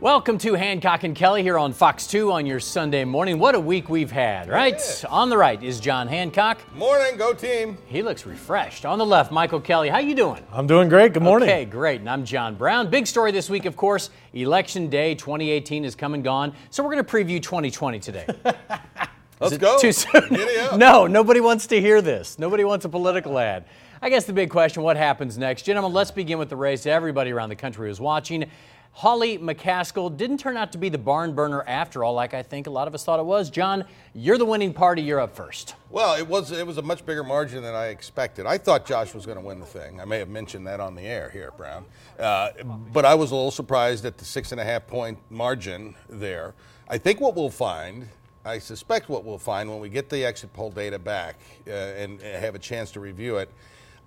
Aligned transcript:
Welcome 0.00 0.38
to 0.38 0.54
Hancock 0.54 1.02
and 1.02 1.12
Kelly 1.12 1.42
here 1.42 1.58
on 1.58 1.72
Fox 1.72 2.06
2 2.06 2.30
on 2.30 2.46
your 2.46 2.60
Sunday 2.60 3.04
morning. 3.04 3.40
What 3.40 3.56
a 3.56 3.60
week 3.60 3.88
we've 3.88 4.12
had, 4.12 4.48
right? 4.48 4.80
Yeah. 5.02 5.08
On 5.08 5.28
the 5.28 5.36
right 5.36 5.60
is 5.60 5.80
John 5.80 6.06
Hancock. 6.06 6.60
Morning, 6.76 7.16
go 7.16 7.34
team. 7.34 7.76
He 7.86 8.00
looks 8.00 8.24
refreshed. 8.24 8.86
On 8.86 8.96
the 8.96 9.04
left, 9.04 9.32
Michael 9.32 9.60
Kelly. 9.60 9.88
How 9.88 9.98
you 9.98 10.14
doing? 10.14 10.46
I'm 10.52 10.68
doing 10.68 10.88
great. 10.88 11.14
Good 11.14 11.24
morning. 11.24 11.48
Okay, 11.48 11.64
great. 11.64 11.98
And 11.98 12.08
I'm 12.08 12.24
John 12.24 12.54
Brown. 12.54 12.88
Big 12.90 13.08
story 13.08 13.32
this 13.32 13.50
week, 13.50 13.64
of 13.64 13.76
course. 13.76 14.10
Election 14.34 14.88
Day 14.88 15.16
2018 15.16 15.84
is 15.84 15.96
come 15.96 16.14
and 16.14 16.22
gone. 16.22 16.54
So 16.70 16.84
we're 16.84 16.92
going 16.92 17.04
to 17.04 17.10
preview 17.10 17.42
2020 17.42 17.98
today. 17.98 18.26
Let's 19.40 19.58
go. 19.58 19.80
Too 19.80 19.90
soon? 19.90 20.22
No, 20.78 21.08
nobody 21.08 21.40
wants 21.40 21.66
to 21.68 21.80
hear 21.80 22.00
this. 22.02 22.38
Nobody 22.38 22.62
wants 22.62 22.84
a 22.84 22.88
political 22.88 23.36
ad. 23.36 23.64
I 24.00 24.10
guess 24.10 24.26
the 24.26 24.32
big 24.32 24.48
question 24.50 24.84
what 24.84 24.96
happens 24.96 25.36
next? 25.38 25.62
Gentlemen, 25.62 25.92
let's 25.92 26.12
begin 26.12 26.38
with 26.38 26.50
the 26.50 26.56
race. 26.56 26.86
Everybody 26.86 27.32
around 27.32 27.48
the 27.48 27.56
country 27.56 27.90
is 27.90 27.98
watching. 27.98 28.48
Hawley 28.92 29.38
McCaskill 29.38 30.16
didn't 30.16 30.38
turn 30.38 30.56
out 30.56 30.72
to 30.72 30.78
be 30.78 30.88
the 30.88 30.98
barn 30.98 31.32
burner 31.32 31.62
after 31.68 32.02
all, 32.02 32.14
like 32.14 32.34
I 32.34 32.42
think 32.42 32.66
a 32.66 32.70
lot 32.70 32.88
of 32.88 32.94
us 32.94 33.04
thought 33.04 33.20
it 33.20 33.26
was. 33.26 33.48
John, 33.48 33.84
you're 34.12 34.38
the 34.38 34.44
winning 34.44 34.74
party. 34.74 35.02
You're 35.02 35.20
up 35.20 35.36
first. 35.36 35.76
Well, 35.88 36.16
it 36.16 36.26
was 36.26 36.50
it 36.50 36.66
was 36.66 36.78
a 36.78 36.82
much 36.82 37.06
bigger 37.06 37.22
margin 37.22 37.62
than 37.62 37.76
I 37.76 37.88
expected. 37.88 38.44
I 38.44 38.58
thought 38.58 38.84
Josh 38.86 39.14
was 39.14 39.24
going 39.24 39.38
to 39.38 39.44
win 39.44 39.60
the 39.60 39.66
thing. 39.66 40.00
I 40.00 40.04
may 40.04 40.18
have 40.18 40.28
mentioned 40.28 40.66
that 40.66 40.80
on 40.80 40.96
the 40.96 41.02
air 41.02 41.30
here, 41.30 41.52
Brown. 41.56 41.84
Uh, 42.18 42.50
but 42.92 43.04
I 43.04 43.14
was 43.14 43.30
a 43.30 43.36
little 43.36 43.52
surprised 43.52 44.04
at 44.04 44.18
the 44.18 44.24
six 44.24 44.50
and 44.50 44.60
a 44.60 44.64
half 44.64 44.88
point 44.88 45.18
margin 45.30 45.94
there. 46.08 46.54
I 46.88 46.98
think 46.98 47.20
what 47.20 47.36
we'll 47.36 47.50
find, 47.50 48.08
I 48.44 48.58
suspect 48.58 49.08
what 49.08 49.24
we'll 49.24 49.38
find 49.38 49.70
when 49.70 49.78
we 49.78 49.90
get 49.90 50.08
the 50.08 50.24
exit 50.24 50.52
poll 50.52 50.70
data 50.70 50.98
back 50.98 51.36
uh, 51.68 51.70
and 51.70 52.20
have 52.20 52.56
a 52.56 52.58
chance 52.58 52.90
to 52.92 53.00
review 53.00 53.36
it. 53.36 53.48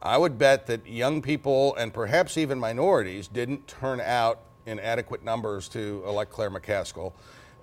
I 0.01 0.17
would 0.17 0.37
bet 0.37 0.65
that 0.65 0.87
young 0.87 1.21
people 1.21 1.75
and 1.75 1.93
perhaps 1.93 2.37
even 2.37 2.59
minorities 2.59 3.27
didn't 3.27 3.67
turn 3.67 4.01
out 4.01 4.39
in 4.65 4.79
adequate 4.79 5.23
numbers 5.23 5.67
to 5.69 6.03
elect 6.05 6.31
Claire 6.31 6.51
McCaskill. 6.51 7.13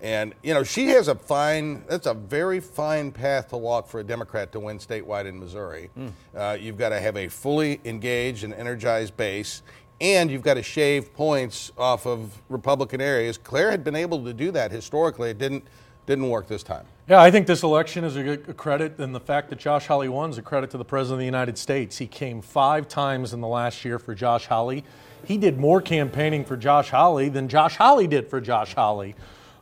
And, 0.01 0.33
you 0.45 0.55
know, 0.55 0.63
she 0.63 0.89
has 0.89 1.09
a 1.09 1.15
fine, 1.15 1.83
that's 1.89 2.07
a 2.07 2.15
very 2.15 2.61
fine 2.61 3.11
path 3.11 3.49
to 3.49 3.57
walk 3.57 3.89
for 3.89 3.99
a 3.99 4.05
Democrat 4.05 4.53
to 4.53 4.61
win 4.61 4.79
statewide 4.79 5.27
in 5.27 5.41
Missouri. 5.41 5.91
Uh, 6.37 6.57
you've 6.61 6.77
got 6.79 6.91
to 6.91 7.01
have 7.01 7.17
a 7.17 7.27
fully 7.27 7.81
engaged 7.85 8.45
and 8.45 8.55
energized 8.55 9.17
base, 9.17 9.63
and 10.01 10.31
you've 10.31 10.43
got 10.43 10.55
to 10.55 10.63
shave 10.63 11.13
points 11.15 11.73
off 11.77 12.07
of 12.07 12.41
Republican 12.49 13.01
areas. 13.01 13.37
Claire 13.37 13.73
had 13.73 13.83
been 13.83 13.97
able 13.97 14.25
to 14.25 14.33
do 14.33 14.53
that 14.53 14.71
historically. 14.71 15.31
It 15.31 15.39
didn't, 15.39 15.65
didn't 16.07 16.31
work 16.31 16.47
this 16.47 16.63
time. 16.63 16.87
Yeah, 17.09 17.21
I 17.21 17.33
think 17.33 17.49
this 17.49 17.65
election 17.65 18.05
is 18.05 18.15
a 18.15 18.23
good 18.23 18.57
credit, 18.57 18.99
and 18.99 19.13
the 19.13 19.21
fact 19.21 19.49
that 19.51 19.59
Josh 19.59 19.89
Hawley 19.89 20.09
won 20.09 20.31
is 20.31 20.39
a 20.39 20.43
credit 20.43 20.71
to 20.71 20.79
the 20.79 20.85
President 20.85 21.15
of 21.15 21.19
the 21.19 21.25
United 21.25 21.59
States. 21.59 21.99
He 21.99 22.07
came 22.07 22.41
five 22.41 22.87
times 22.87 23.33
in 23.33 23.41
the 23.41 23.49
last 23.49 23.85
year 23.85 23.99
for 23.99 24.15
Josh 24.15 24.47
Hawley. 24.47 24.85
He 25.25 25.37
did 25.37 25.59
more 25.59 25.81
campaigning 25.81 26.45
for 26.45 26.57
Josh 26.57 26.91
Hawley 26.91 27.29
than 27.29 27.49
Josh 27.49 27.77
Hawley 27.77 28.07
did 28.07 28.29
for 28.29 28.41
Josh 28.41 28.75
Hawley. 28.75 29.15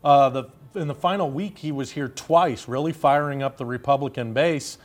Uh, 0.05 0.29
the, 0.29 0.45
in 0.75 0.89
the 0.89 0.95
final 0.95 1.31
week, 1.31 1.59
he 1.59 1.73
was 1.73 1.91
here 1.91 2.09
twice, 2.09 2.69
really 2.69 2.93
firing 2.93 3.43
up 3.43 3.57
the 3.57 3.67
Republican 3.67 4.33
base. 4.33 4.79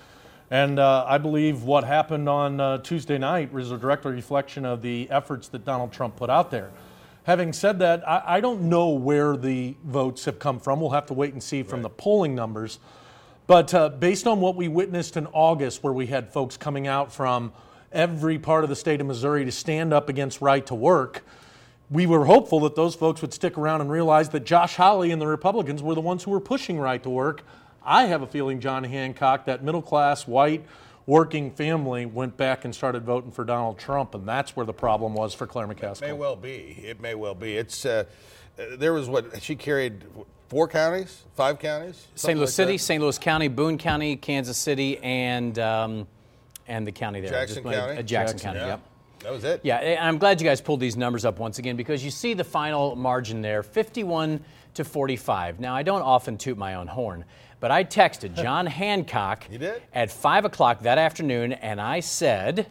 And 0.49 0.79
uh, 0.79 1.05
I 1.07 1.17
believe 1.17 1.63
what 1.63 1.83
happened 1.83 2.27
on 2.27 2.59
uh, 2.59 2.79
Tuesday 2.79 3.17
night 3.17 3.53
was 3.53 3.71
a 3.71 3.77
direct 3.77 4.03
reflection 4.03 4.65
of 4.65 4.81
the 4.81 5.09
efforts 5.09 5.47
that 5.49 5.63
Donald 5.63 5.93
Trump 5.93 6.17
put 6.17 6.29
out 6.29 6.51
there. 6.51 6.71
Having 7.23 7.53
said 7.53 7.79
that, 7.79 8.07
I, 8.07 8.23
I 8.25 8.41
don't 8.41 8.63
know 8.63 8.89
where 8.89 9.37
the 9.37 9.75
votes 9.85 10.25
have 10.25 10.39
come 10.39 10.59
from. 10.59 10.81
We'll 10.81 10.89
have 10.89 11.05
to 11.05 11.13
wait 11.13 11.33
and 11.33 11.41
see 11.41 11.63
from 11.63 11.83
the 11.83 11.89
polling 11.89 12.35
numbers. 12.35 12.79
But 13.47 13.73
uh, 13.73 13.89
based 13.89 14.27
on 14.27 14.41
what 14.41 14.55
we 14.55 14.67
witnessed 14.67 15.17
in 15.17 15.27
August, 15.27 15.83
where 15.83 15.93
we 15.93 16.07
had 16.07 16.33
folks 16.33 16.57
coming 16.57 16.87
out 16.87 17.13
from 17.13 17.53
every 17.91 18.39
part 18.39 18.63
of 18.63 18.69
the 18.69 18.75
state 18.75 19.01
of 19.01 19.07
Missouri 19.07 19.45
to 19.45 19.51
stand 19.51 19.93
up 19.93 20.09
against 20.09 20.41
right 20.41 20.65
to 20.67 20.75
work, 20.75 21.23
we 21.89 22.05
were 22.05 22.25
hopeful 22.25 22.61
that 22.61 22.75
those 22.75 22.95
folks 22.95 23.21
would 23.21 23.33
stick 23.33 23.57
around 23.57 23.81
and 23.81 23.91
realize 23.91 24.29
that 24.29 24.45
Josh 24.45 24.75
Hawley 24.75 25.11
and 25.11 25.21
the 25.21 25.27
Republicans 25.27 25.83
were 25.83 25.93
the 25.93 26.01
ones 26.01 26.23
who 26.23 26.31
were 26.31 26.39
pushing 26.39 26.79
right 26.79 27.01
to 27.03 27.09
work. 27.09 27.43
I 27.83 28.05
have 28.05 28.21
a 28.21 28.27
feeling, 28.27 28.59
John 28.59 28.83
Hancock, 28.83 29.45
that 29.45 29.63
middle 29.63 29.81
class, 29.81 30.27
white, 30.27 30.63
working 31.05 31.51
family 31.51 32.05
went 32.05 32.37
back 32.37 32.63
and 32.63 32.73
started 32.73 33.03
voting 33.03 33.31
for 33.31 33.43
Donald 33.43 33.77
Trump, 33.77 34.15
and 34.15 34.27
that's 34.27 34.55
where 34.55 34.65
the 34.65 34.73
problem 34.73 35.13
was 35.13 35.33
for 35.33 35.47
Claire 35.47 35.67
McCaskill. 35.67 36.03
It 36.03 36.07
May 36.07 36.13
well 36.13 36.35
be. 36.35 36.79
It 36.83 37.01
may 37.01 37.15
well 37.15 37.35
be. 37.35 37.57
It's 37.57 37.85
uh, 37.85 38.05
uh, 38.57 38.63
there 38.77 38.93
was 38.93 39.09
what 39.09 39.41
she 39.41 39.55
carried 39.55 40.03
four 40.47 40.67
counties, 40.67 41.23
five 41.35 41.59
counties, 41.59 42.07
St. 42.15 42.37
Louis 42.37 42.45
like 42.45 42.53
City, 42.53 42.73
that? 42.73 42.83
St. 42.83 43.01
Louis 43.01 43.17
County, 43.17 43.47
Boone 43.47 43.77
County, 43.77 44.15
Kansas 44.15 44.57
City, 44.57 44.97
and 44.99 45.57
um, 45.59 46.07
and 46.71 46.87
the 46.87 46.91
county 46.91 47.19
there. 47.21 47.29
Jackson 47.31 47.63
Just- 47.63 47.67
uh, 47.75 47.79
County? 47.79 48.03
Jackson, 48.03 48.07
Jackson, 48.07 48.39
County. 48.39 48.59
Yeah, 48.59 48.67
Yep. 48.67 48.79
that 49.23 49.31
was 49.31 49.43
it. 49.43 49.59
Yeah, 49.63 49.75
and 49.77 50.07
I'm 50.07 50.17
glad 50.17 50.39
you 50.41 50.47
guys 50.47 50.61
pulled 50.61 50.79
these 50.79 50.95
numbers 50.97 51.25
up 51.25 51.37
once 51.37 51.59
again 51.59 51.75
because 51.75 52.03
you 52.03 52.09
see 52.11 52.33
the 52.33 52.43
final 52.43 52.95
margin 52.95 53.41
there 53.41 53.61
51 53.61 54.39
to 54.75 54.83
45. 54.85 55.59
Now, 55.59 55.75
I 55.75 55.83
don't 55.83 56.01
often 56.01 56.37
toot 56.37 56.57
my 56.57 56.75
own 56.75 56.87
horn, 56.87 57.25
but 57.59 57.71
I 57.71 57.83
texted 57.83 58.35
John 58.41 58.65
Hancock 58.65 59.45
You 59.51 59.57
did? 59.57 59.81
at 59.93 60.09
5 60.11 60.45
o'clock 60.45 60.81
that 60.83 60.97
afternoon 60.97 61.51
and 61.53 61.79
I 61.81 61.99
said, 61.99 62.67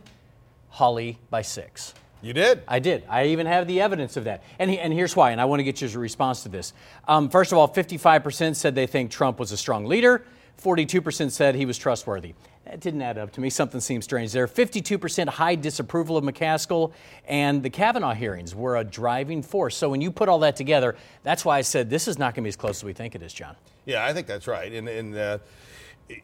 Hawley 0.71 1.19
by 1.31 1.43
six. 1.43 1.95
You 2.23 2.33
did. 2.35 2.63
I 2.69 2.79
did. 2.81 3.05
I 3.09 3.27
even 3.27 3.47
have 3.47 3.67
the 3.67 3.81
evidence 3.81 4.17
of 4.17 4.25
that. 4.25 4.43
And, 4.59 4.71
he, 4.71 4.79
and 4.79 4.93
here's 4.93 5.17
why, 5.17 5.31
and 5.31 5.41
I 5.41 5.47
want 5.47 5.61
to 5.61 5.65
get 5.65 5.81
your 5.81 5.91
response 6.01 6.43
to 6.43 6.49
this. 6.51 6.75
Um, 7.09 7.29
first 7.31 7.51
of 7.51 7.57
all, 7.59 7.67
55% 7.69 8.55
said 8.57 8.75
they 8.75 8.87
think 8.87 9.11
Trump 9.11 9.39
was 9.39 9.53
a 9.53 9.57
strong 9.57 9.87
leader, 9.87 10.23
42% 10.63 11.31
said 11.31 11.55
he 11.55 11.67
was 11.67 11.79
trustworthy. 11.79 12.35
That 12.65 12.81
didn't 12.81 13.03
add 13.03 13.19
up 13.19 13.33
to 13.33 13.41
me. 13.41 13.51
Something 13.51 13.81
seems 13.81 14.05
strange 14.05 14.33
there. 14.33 14.47
52% 14.47 15.29
high 15.29 15.55
disapproval 15.55 16.17
of 16.17 16.25
McCaskill, 16.25 16.93
and 17.27 17.63
the 17.63 17.71
Kavanaugh 17.71 18.15
hearings 18.15 18.55
were 18.55 18.77
a 18.77 18.85
driving 18.85 19.43
force. 19.43 19.77
So 19.77 19.89
when 19.89 20.01
you 20.01 20.11
put 20.11 20.29
all 20.29 20.39
that 20.41 20.57
together, 20.57 20.97
that's 21.23 21.45
why 21.45 21.59
I 21.59 21.63
said 21.63 21.91
this 21.91 22.07
is 22.07 22.19
not 22.19 22.35
going 22.35 22.43
to 22.43 22.47
be 22.47 22.51
as 22.51 22.57
close 22.57 22.79
as 22.79 22.85
we 22.85 22.93
think 22.93 23.15
it 23.15 23.23
is, 23.23 23.33
John. 23.33 23.57
Yeah, 23.87 24.05
I 24.05 24.13
think 24.13 24.27
that's 24.27 24.47
right. 24.47 24.73
And, 24.73 24.89
in 24.89 25.17
uh, 25.17 25.39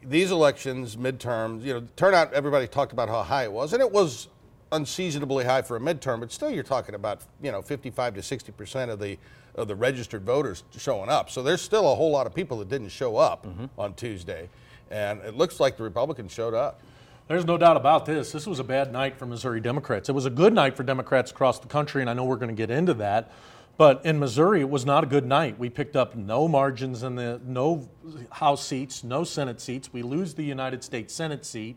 these 0.03 0.31
elections, 0.31 0.95
midterms, 0.95 1.63
you 1.63 1.73
know, 1.73 1.87
turnout, 1.95 2.33
everybody 2.33 2.67
talked 2.67 2.93
about 2.93 3.09
how 3.09 3.23
high 3.23 3.43
it 3.43 3.51
was, 3.51 3.73
and 3.73 3.81
it 3.81 3.91
was 3.91 4.27
unseasonably 4.71 5.45
high 5.45 5.61
for 5.61 5.77
a 5.77 5.79
midterm, 5.79 6.19
but 6.19 6.31
still 6.31 6.49
you're 6.49 6.63
talking 6.63 6.95
about, 6.95 7.21
you 7.41 7.51
know, 7.51 7.61
55 7.61 8.15
to 8.15 8.21
60 8.21 8.51
percent 8.51 8.91
of 8.91 8.99
the 8.99 9.17
of 9.57 9.67
the 9.67 9.75
registered 9.75 10.23
voters 10.23 10.63
showing 10.77 11.09
up. 11.09 11.29
So 11.29 11.43
there's 11.43 11.61
still 11.61 11.91
a 11.91 11.95
whole 11.95 12.11
lot 12.11 12.27
of 12.27 12.33
people 12.33 12.59
that 12.59 12.69
didn't 12.69 12.89
show 12.89 13.17
up 13.17 13.45
on 13.77 13.93
Tuesday, 13.95 14.49
and 14.89 15.19
it 15.21 15.35
looks 15.35 15.59
like 15.59 15.77
the 15.77 15.83
Republicans 15.83 16.31
showed 16.31 16.53
up. 16.53 16.81
There's 17.27 17.45
no 17.45 17.57
doubt 17.57 17.75
about 17.75 18.05
this. 18.05 18.31
This 18.31 18.47
was 18.47 18.59
a 18.59 18.63
bad 18.63 18.93
night 18.93 19.17
for 19.17 19.25
Missouri 19.25 19.59
Democrats. 19.59 20.07
It 20.07 20.13
was 20.13 20.25
a 20.25 20.29
good 20.29 20.53
night 20.53 20.77
for 20.77 20.83
Democrats 20.83 21.31
across 21.31 21.59
the 21.59 21.67
country, 21.67 22.01
and 22.01 22.09
I 22.09 22.13
know 22.13 22.23
we're 22.23 22.37
going 22.37 22.55
to 22.55 22.55
get 22.55 22.71
into 22.71 22.93
that. 22.95 23.31
But 23.77 24.05
in 24.05 24.17
Missouri, 24.17 24.61
it 24.61 24.69
was 24.69 24.85
not 24.85 25.03
a 25.03 25.07
good 25.07 25.25
night. 25.25 25.59
We 25.59 25.69
picked 25.69 25.95
up 25.95 26.15
no 26.15 26.47
margins 26.47 27.03
in 27.03 27.15
the 27.15 27.39
no 27.45 27.87
House 28.31 28.65
seats, 28.65 29.03
no 29.03 29.23
Senate 29.23 29.59
seats. 29.61 29.91
We 29.91 30.01
lose 30.01 30.33
the 30.33 30.43
United 30.43 30.83
States 30.83 31.13
Senate 31.13 31.45
seat. 31.45 31.75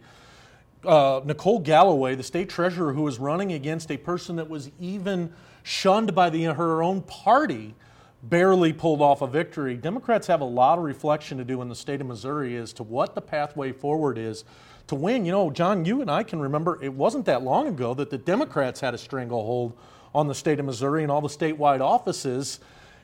Uh, 0.84 1.20
Nicole 1.24 1.58
Galloway, 1.58 2.14
the 2.14 2.22
state 2.22 2.48
treasurer, 2.48 2.94
who 2.94 3.02
was 3.02 3.18
running 3.18 3.52
against 3.52 3.90
a 3.90 3.98
person 3.98 4.36
that 4.36 4.48
was 4.48 4.70
even 4.80 5.30
shunned 5.62 6.14
by 6.14 6.30
the, 6.30 6.44
her 6.44 6.82
own 6.82 7.02
party, 7.02 7.74
barely 8.22 8.72
pulled 8.72 9.00
off 9.00 9.22
a 9.22 9.26
victory. 9.26 9.76
Democrats 9.76 10.26
have 10.26 10.40
a 10.40 10.44
lot 10.44 10.78
of 10.78 10.84
reflection 10.84 11.38
to 11.38 11.44
do 11.44 11.62
in 11.62 11.68
the 11.68 11.74
state 11.74 12.00
of 12.00 12.06
Missouri 12.06 12.56
as 12.56 12.72
to 12.74 12.82
what 12.82 13.14
the 13.14 13.20
pathway 13.20 13.72
forward 13.72 14.18
is 14.18 14.44
to 14.88 14.94
win. 14.94 15.24
You 15.24 15.32
know, 15.32 15.50
John, 15.50 15.84
you 15.84 16.00
and 16.02 16.10
I 16.10 16.22
can 16.22 16.40
remember 16.40 16.78
it 16.82 16.92
wasn't 16.92 17.24
that 17.26 17.42
long 17.42 17.68
ago 17.68 17.94
that 17.94 18.10
the 18.10 18.18
Democrats 18.18 18.80
had 18.80 18.92
a 18.92 18.98
stranglehold 18.98 19.76
on 20.14 20.26
the 20.26 20.34
state 20.34 20.58
of 20.58 20.66
Missouri 20.66 21.02
and 21.02 21.10
all 21.10 21.20
the 21.20 21.28
statewide 21.28 21.80
offices. 21.80 22.60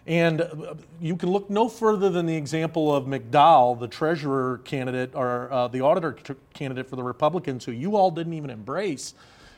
And 0.07 0.41
uh, 0.41 0.75
you 1.01 1.17
can 1.17 1.31
look 1.31 1.51
no 1.51 1.69
further 1.69 2.11
than 2.11 2.27
the 2.27 2.37
example 2.37 2.95
of 2.95 3.07
McDowell, 3.07 3.79
the 3.79 3.89
treasurer 3.89 4.61
candidate 4.65 5.13
or 5.15 5.51
uh, 5.53 5.69
the 5.69 5.81
auditor 5.81 6.13
t- 6.13 6.35
candidate 6.55 6.89
for 6.89 6.97
the 6.97 7.03
Republicans, 7.03 7.65
who 7.65 7.73
you 7.73 7.97
all 7.97 8.11
didn't 8.11 8.35
even 8.35 8.51
embrace, 8.51 9.15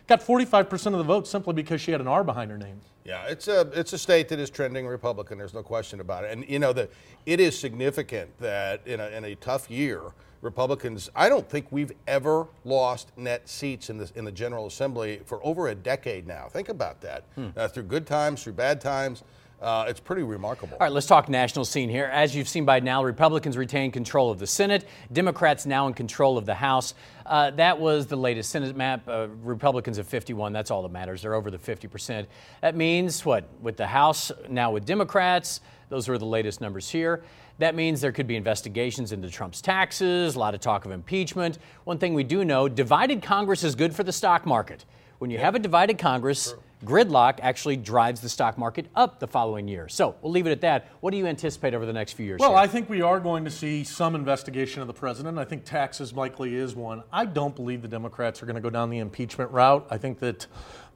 got 0.09 0.21
45% 0.21 0.87
of 0.87 0.99
the 0.99 1.05
vote 1.05 1.29
simply 1.29 1.53
because 1.53 1.81
she 1.81 1.93
had 1.93 2.01
an 2.01 2.09
R 2.09 2.25
behind 2.25 2.51
her 2.51 2.59
name. 2.59 2.81
Yeah, 3.05 3.25
it's 3.27 3.49
a 3.49 3.61
it's 3.73 3.93
a 3.95 3.99
state 3.99 4.29
that 4.29 4.39
is 4.39 4.51
trending 4.51 4.87
Republican. 4.87 5.39
There's 5.39 5.55
no 5.55 5.63
question 5.63 6.01
about 6.01 6.25
it. 6.25 6.33
And 6.33 6.47
you 6.49 6.59
know 6.59 6.73
that 6.75 6.91
it 7.25 7.41
is 7.41 7.59
significant 7.59 8.37
that 8.39 8.87
in 8.87 9.01
a, 9.01 9.07
in 9.09 9.25
a 9.25 9.35
tough 9.37 9.71
year, 9.71 10.03
Republicans. 10.43 11.09
I 11.17 11.29
don't 11.31 11.49
think 11.49 11.67
we've 11.71 11.93
ever 12.07 12.47
lost 12.65 13.13
net 13.17 13.49
seats 13.49 13.89
in 13.89 13.97
the 13.97 14.11
in 14.15 14.25
the 14.27 14.33
General 14.33 14.67
Assembly 14.67 15.21
for 15.25 15.45
over 15.45 15.69
a 15.69 15.75
decade 15.75 16.27
now. 16.27 16.49
Think 16.49 16.69
about 16.69 17.01
that. 17.01 17.25
Uh, 17.57 17.69
through 17.69 17.85
good 17.85 18.07
times, 18.07 18.43
through 18.43 18.55
bad 18.55 18.81
times. 18.81 19.23
Uh, 19.61 19.87
it's 19.89 19.99
pretty 19.99 20.23
remarkable. 20.23 20.75
All 20.75 20.87
right, 20.87 20.93
let's 20.93 21.07
talk 21.07 21.29
national 21.29 21.65
scene 21.65 21.89
here. 21.89 22.05
As 22.13 22.35
you've 22.35 22.49
seen 22.49 22.65
by 22.65 22.79
now, 22.79 23.03
Republicans 23.03 23.57
retain 23.57 23.91
control 23.91 24.31
of 24.31 24.39
the 24.39 24.47
Senate, 24.47 24.89
Democrats 25.13 25.67
now 25.67 25.89
in 25.89 25.95
control 25.95 26.39
of 26.39 26.47
the 26.47 26.55
House. 26.55 26.95
Uh, 27.27 27.51
that 27.53 27.79
was 27.79 28.07
the 28.07 28.17
latest 28.17 28.51
Senate 28.51 28.77
map. 28.77 29.09
Uh, 29.09 29.27
Republicans 29.43 29.99
at 29.99 30.07
51, 30.07 30.53
that's 30.53 30.71
all 30.71 30.83
that 30.83 30.93
matters. 30.93 31.23
They're 31.23 31.35
over 31.35 31.51
the 31.51 31.59
50%. 31.59 32.27
That 32.61 32.77
means 32.77 33.25
what? 33.25 33.49
With 33.61 33.77
the 33.77 33.87
House 33.87 34.31
now 34.49 34.71
with 34.71 34.87
Democrats, 34.87 35.61
those 35.89 36.07
were 36.07 36.19
the 36.19 36.27
latest 36.27 36.61
numbers 36.61 36.89
here. 36.89 37.25
That 37.59 37.75
means 37.75 38.01
there 38.01 38.13
could 38.13 38.29
be 38.29 38.37
investigations 38.37 39.11
into 39.11 39.29
Trump's 39.29 39.61
taxes, 39.61 40.37
a 40.37 40.39
lot 40.39 40.55
of 40.55 40.61
talk 40.61 40.85
of 40.85 40.93
impeachment. 40.93 41.59
One 41.83 41.99
thing 41.99 42.15
we 42.15 42.23
do 42.23 42.45
know 42.45 42.69
divided 42.69 43.23
Congress 43.23 43.65
is 43.65 43.75
good 43.75 43.95
for 43.95 44.05
the 44.05 44.13
stock 44.13 44.47
market. 44.47 44.85
When 45.19 45.33
you 45.33 45.39
have 45.39 45.57
a 45.57 45.59
divided 45.59 45.99
Congress, 45.99 46.55
gridlock 46.85 47.39
actually 47.43 47.77
drives 47.77 48.21
the 48.21 48.29
stock 48.29 48.57
market 48.57 48.87
up 48.95 49.19
the 49.19 49.27
following 49.27 49.67
year. 49.67 49.89
So 49.89 50.15
we'll 50.23 50.33
leave 50.33 50.47
it 50.47 50.53
at 50.53 50.61
that. 50.61 50.89
What 51.01 51.11
do 51.11 51.17
you 51.17 51.27
anticipate 51.27 51.75
over 51.75 51.85
the 51.85 51.93
next 51.93 52.13
few 52.13 52.25
years? 52.25 52.39
Well, 52.39 52.51
here? 52.51 52.59
I 52.59 52.67
think 52.67 52.89
we 52.89 53.03
are 53.03 53.19
going 53.21 53.45
to 53.45 53.51
see 53.51 53.85
some 53.85 54.15
investigation 54.15 54.81
of 54.81 54.87
the 54.87 54.95
president. 54.95 55.39
I 55.39 55.45
think 55.45 55.65
taxes 55.65 56.13
likely 56.13 56.55
is 56.55 56.77
one. 56.77 57.03
I 57.13 57.25
don't 57.25 57.55
believe 57.55 57.83
the 57.83 57.89
Democrats 57.89 58.43
are 58.43 58.47
going 58.47 58.57
to 58.57 58.63
go 58.63 58.71
down 58.71 58.91
the 58.91 58.99
impeachment 58.99 59.51
route. 59.51 59.87
I 59.91 59.99
think 59.99 60.21
that 60.21 60.47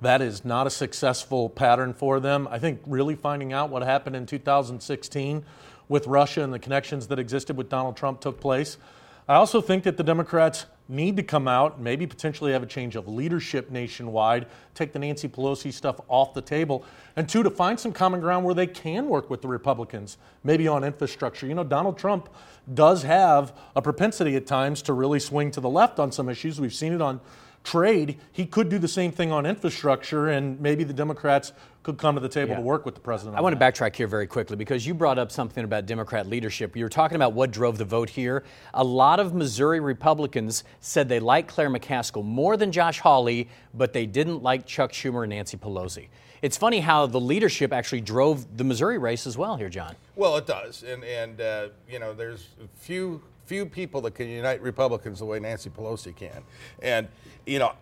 that 0.01 0.21
is 0.21 0.45
not 0.45 0.67
a 0.67 0.71
successful 0.71 1.49
pattern 1.49 1.95
for 1.95 2.21
them. 2.21 2.49
I 2.51 2.59
think 2.59 2.81
really 2.87 3.17
finding 3.17 3.53
out 3.53 3.71
what 3.71 3.83
happened 3.83 4.17
in 4.17 4.27
2016 4.27 5.45
with 5.89 6.07
Russia 6.07 6.43
and 6.43 6.53
the 6.53 6.59
connections 6.59 7.09
that 7.09 7.19
existed 7.19 7.57
with 7.57 7.69
Donald 7.69 7.97
Trump 7.97 8.21
took 8.21 8.41
place. 8.41 8.79
I 9.29 9.35
also 9.35 9.61
think 9.61 9.85
that 9.85 9.97
the 9.97 10.03
Democrats 10.03 10.67
need 10.93 11.17
to 11.17 11.23
come 11.23 11.49
out, 11.49 11.81
maybe 11.81 12.07
potentially 12.07 12.53
have 12.53 12.63
a 12.63 12.67
change 12.67 12.95
of 12.97 13.09
leadership 13.09 13.71
nationwide, 13.71 14.47
take 14.75 14.93
the 14.93 14.99
Nancy 14.99 15.29
Pelosi 15.29 15.73
stuff 15.73 15.99
off 16.07 16.35
the 16.35 16.43
table, 16.43 16.85
and 17.17 17.29
two, 17.29 17.43
to 17.43 17.51
find 17.51 17.81
some 17.81 17.93
common 17.93 18.21
ground 18.21 18.45
where 18.45 18.55
they 18.55 18.67
can 18.67 19.09
work 19.09 19.31
with 19.31 19.41
the 19.43 19.49
Republicans, 19.49 20.19
maybe 20.45 20.69
on 20.69 20.85
infrastructure. 20.85 21.47
You 21.47 21.55
know, 21.55 21.65
Donald 21.65 21.97
Trump 21.97 22.29
does 22.73 23.03
have 23.03 23.53
a 23.75 23.83
propensity 23.83 24.37
at 24.37 24.47
times 24.47 24.83
to 24.83 24.93
really 24.93 25.19
swing 25.19 25.51
to 25.53 25.61
the 25.61 25.69
left 25.69 25.99
on 25.99 26.13
some 26.13 26.29
issues. 26.29 26.61
We've 26.61 26.75
seen 26.75 26.93
it 26.93 27.01
on 27.01 27.21
trade, 27.65 28.19
he 28.33 28.45
could 28.47 28.69
do 28.69 28.79
the 28.79 28.89
same 28.89 29.13
thing 29.13 29.31
on 29.33 29.47
infrastructure, 29.47 30.29
and 30.29 30.61
maybe 30.61 30.85
the 30.85 30.93
Democrats 30.93 31.53
could 31.83 31.99
come 31.99 32.15
to 32.15 32.21
the 32.21 32.29
table 32.29 32.51
Yeah. 32.51 32.57
to 32.57 32.63
work 32.63 32.85
with 32.85 32.95
the 32.95 33.01
president. 33.01 33.35
I 33.37 33.39
on 33.39 33.45
want 33.45 33.59
to 33.59 33.65
backtrack 33.65 33.97
here 33.97 34.07
very 34.07 34.27
quickly 34.27 34.57
because 34.57 34.87
you 34.87 34.95
brought 34.95 35.19
up 35.19 35.33
something 35.33 35.65
about 35.65 35.87
Democrat 35.87 36.29
leadership. 36.29 36.77
You 36.77 36.85
were 36.85 36.89
talking 36.89 37.17
about 37.17 37.33
what 37.33 37.51
drove 37.51 37.79
the 37.79 37.85
vote 37.85 38.11
here. 38.11 38.45
A 38.75 38.85
lot 38.85 39.19
of 39.19 39.35
Missouri 39.35 39.81
Republicans 39.81 40.63
said 40.81 41.09
they 41.09 41.19
liked 41.21 41.49
Claire 41.49 41.71
McCaskill 41.71 42.25
more 42.25 42.57
than 42.57 42.71
Josh 42.71 43.01
Hawley, 43.01 43.49
but 43.75 43.93
they 43.93 44.07
didn't 44.07 44.43
like 44.43 44.65
Chuck 44.67 44.93
Schumer 44.93 45.25
and 45.25 45.31
Nancy 45.31 45.57
Pelosi. 45.57 46.09
It's 46.41 46.57
funny 46.57 46.81
how 46.81 47.07
the 47.07 47.21
leadership 47.21 47.73
actually 47.73 48.01
drove 48.01 48.57
the 48.57 48.65
Missouri 48.65 48.99
race 48.99 49.27
as 49.29 49.39
well 49.39 49.57
here, 49.57 49.69
John. 49.69 49.95
Well, 50.17 50.37
it 50.37 50.47
does, 50.47 50.83
and 50.83 51.05
and 51.05 51.41
uh, 51.41 51.69
you 51.89 52.01
know, 52.01 52.13
there's 52.15 52.49
few 52.75 53.23
few 53.45 53.67
people 53.67 54.01
that 54.03 54.15
can 54.15 54.29
unite 54.29 54.63
Republicans 54.63 55.19
the 55.19 55.25
way 55.25 55.41
Nancy 55.41 55.71
Pelosi 55.71 56.15
can, 56.15 56.43
and 56.83 57.09
you 57.47 57.59
know. 57.59 57.73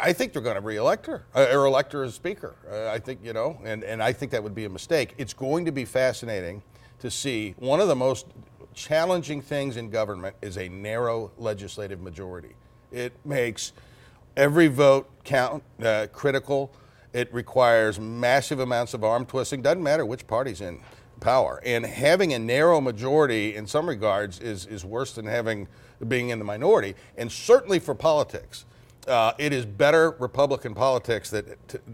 I 0.00 0.12
think 0.12 0.32
they're 0.32 0.42
going 0.42 0.54
to 0.54 0.60
reelect 0.60 1.06
her 1.06 1.24
uh, 1.34 1.48
or 1.50 1.66
elect 1.66 1.92
her 1.92 2.04
as 2.04 2.14
Speaker. 2.14 2.54
Uh, 2.70 2.86
I 2.88 3.00
think, 3.00 3.18
you 3.20 3.32
know, 3.32 3.58
and, 3.64 3.82
and 3.82 4.00
I 4.00 4.12
think 4.12 4.30
that 4.30 4.40
would 4.40 4.54
be 4.54 4.64
a 4.64 4.68
mistake. 4.68 5.12
It's 5.18 5.34
going 5.34 5.64
to 5.64 5.72
be 5.72 5.84
fascinating 5.84 6.62
to 7.00 7.10
see 7.10 7.56
one 7.58 7.80
of 7.80 7.88
the 7.88 7.96
most 7.96 8.26
challenging 8.74 9.42
things 9.42 9.76
in 9.76 9.90
government 9.90 10.36
is 10.40 10.56
a 10.56 10.68
narrow 10.68 11.32
legislative 11.36 12.00
majority. 12.00 12.54
It 12.92 13.12
makes 13.24 13.72
every 14.36 14.68
vote 14.68 15.10
count, 15.24 15.64
uh, 15.82 16.06
critical. 16.12 16.72
It 17.12 17.32
requires 17.34 17.98
massive 17.98 18.60
amounts 18.60 18.94
of 18.94 19.02
arm 19.02 19.26
twisting. 19.26 19.62
Doesn't 19.62 19.82
matter 19.82 20.06
which 20.06 20.26
party's 20.26 20.60
in 20.60 20.80
power. 21.20 21.60
And 21.64 21.84
having 21.84 22.32
a 22.32 22.38
narrow 22.38 22.80
majority 22.80 23.54
in 23.54 23.66
some 23.66 23.88
regards 23.88 24.40
is, 24.40 24.66
is 24.66 24.84
worse 24.84 25.14
than 25.14 25.26
having 25.26 25.68
being 26.06 26.30
in 26.30 26.38
the 26.38 26.44
minority. 26.44 26.94
And 27.16 27.30
certainly 27.30 27.78
for 27.78 27.94
politics, 27.94 28.64
uh, 29.08 29.32
it 29.38 29.52
is 29.52 29.64
better 29.64 30.10
Republican 30.18 30.74
politics 30.74 31.30
that 31.30 31.46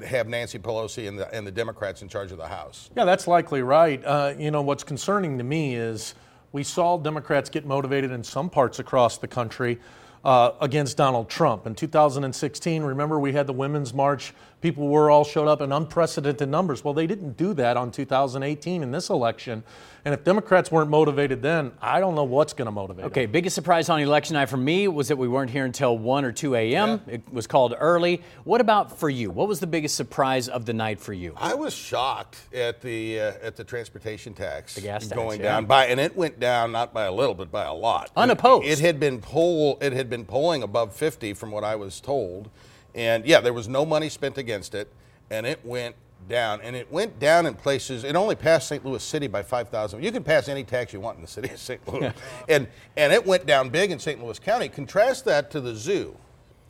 have 0.07 0.29
Nancy 0.29 0.59
Pelosi 0.59 1.09
and 1.09 1.19
the, 1.19 1.33
and 1.33 1.47
the 1.47 1.53
Democrats 1.53 2.03
in 2.03 2.09
charge 2.09 2.33
of 2.33 2.39
the 2.39 2.49
House. 2.49 2.91
Yeah, 2.97 3.05
that's 3.05 3.27
likely 3.27 3.63
right. 3.63 4.05
Uh, 4.05 4.35
you 4.37 4.51
know, 4.51 4.63
what's 4.63 4.85
concerning 4.85 5.39
to 5.39 5.45
me 5.45 5.77
is 5.77 6.15
we 6.53 6.63
saw 6.63 6.99
Democrats 6.99 7.49
get 7.49 7.67
motivated 7.67 8.11
in 8.11 8.25
some 8.25 8.51
parts 8.51 8.79
across 8.79 9.19
the 9.19 9.29
country 9.29 9.79
uh, 10.25 10.53
against 10.61 10.97
Donald 10.97 11.29
Trump. 11.29 11.67
In 11.67 11.75
2016, 11.75 12.83
remember 12.83 13.21
we 13.21 13.33
had 13.33 13.47
the 13.47 13.53
Women's 13.53 13.93
March. 13.93 14.35
People 14.65 14.89
were 14.89 15.11
all 15.11 15.25
showed 15.25 15.47
up 15.47 15.61
in 15.61 15.73
unprecedented 15.73 16.49
numbers. 16.49 16.83
Well, 16.83 16.95
they 16.95 17.07
didn't 17.07 17.37
do 17.37 17.53
that 17.53 17.77
on 17.77 17.91
2018 17.91 18.83
in 18.83 18.93
this 18.93 19.11
election. 19.11 19.63
And 20.07 20.15
if 20.15 20.25
Democrats 20.25 20.73
weren't 20.73 20.89
motivated 20.89 21.43
then, 21.43 21.73
I 21.83 22.01
don't 22.01 22.15
know 22.15 22.25
what's 22.25 22.55
going 22.55 22.65
to 22.65 22.73
motivate 22.73 23.03
them. 23.03 23.07
Okay, 23.09 23.27
biggest 23.27 23.55
surprise 23.55 23.91
on 23.91 24.01
election 24.01 24.33
night 24.33 24.49
for 24.49 24.57
me 24.57 24.89
was 24.89 25.09
that 25.09 25.17
we 25.17 25.29
weren't 25.29 25.51
here 25.51 25.67
until 25.67 25.99
1 25.99 26.25
or 26.25 26.33
2 26.33 26.55
a.m. 26.55 27.03
It 27.07 27.31
was 27.31 27.47
called 27.47 27.75
early. 27.79 28.23
What 28.45 28.63
about 28.63 28.99
for 28.99 29.11
you? 29.11 29.31
What 29.31 29.49
was 29.49 29.61
the 29.61 29.67
biggest 29.67 29.97
surprise 29.97 30.49
of 30.49 30.65
the 30.65 30.73
night 30.73 30.99
for 30.99 31.13
you? 31.13 31.35
I 31.37 31.53
was 31.53 31.75
shocked 31.75 32.39
at 32.55 32.81
the 32.81 33.21
uh, 33.21 33.33
at 33.43 33.57
the 33.57 33.65
transportation 33.65 34.33
tax, 34.33 34.77
The 34.77 34.81
gas 34.81 35.09
tax, 35.09 35.15
going 35.15 35.41
yeah. 35.41 35.53
down 35.53 35.67
by, 35.67 35.89
and 35.89 36.01
it 36.01 36.17
went 36.17 36.41
down 36.41 36.73
not 36.73 36.95
by 36.95 37.05
a 37.05 37.13
little, 37.13 37.35
but 37.35 37.53
by 37.53 37.65
a 37.65 37.75
lot. 37.75 38.11
Unopposed. 38.17 38.67
It, 38.67 38.71
it 38.71 38.79
had 38.79 38.99
been 38.99 39.21
poll, 39.21 39.77
it 39.83 39.93
had 39.93 40.09
been 40.09 40.25
polling 40.25 40.63
above 40.63 40.95
50 40.95 41.35
from 41.35 41.51
what 41.51 41.65
I 41.65 41.77
was 41.77 42.01
told, 42.01 42.49
and 42.95 43.27
yeah, 43.27 43.41
there 43.41 43.53
was 43.53 43.69
no 43.69 43.85
money 43.85 44.09
spent 44.09 44.39
against 44.39 44.75
it, 44.75 44.93
and 45.31 45.47
it 45.47 45.65
went 45.65 45.97
down, 46.29 46.61
and 46.63 46.75
it 46.75 46.91
went 46.91 47.19
down 47.19 47.47
in 47.47 47.55
places. 47.55 48.05
It 48.05 48.17
only 48.17 48.35
passed 48.35 48.69
St. 48.69 48.85
Louis 48.85 49.03
City 49.03 49.27
by 49.27 49.43
5,000. 49.43 50.03
You 50.03 50.13
can 50.13 50.25
pass 50.25 50.49
any 50.49 50.65
tax 50.65 50.93
you 50.93 51.01
want 51.01 51.17
in 51.17 51.23
the 51.23 51.29
city 51.29 51.51
of 51.51 51.59
St. 51.59 51.87
Louis, 51.89 52.13
and 52.49 52.67
and 52.97 53.13
it 53.13 53.25
went 53.25 53.47
down 53.47 53.69
big 53.69 53.91
in 53.91 53.99
St. 53.99 54.23
Louis 54.23 54.39
County. 54.39 54.69
Contrast 54.69 55.25
that 55.25 55.51
to 55.51 55.61
the 55.61 55.75
zoo. 55.75 56.17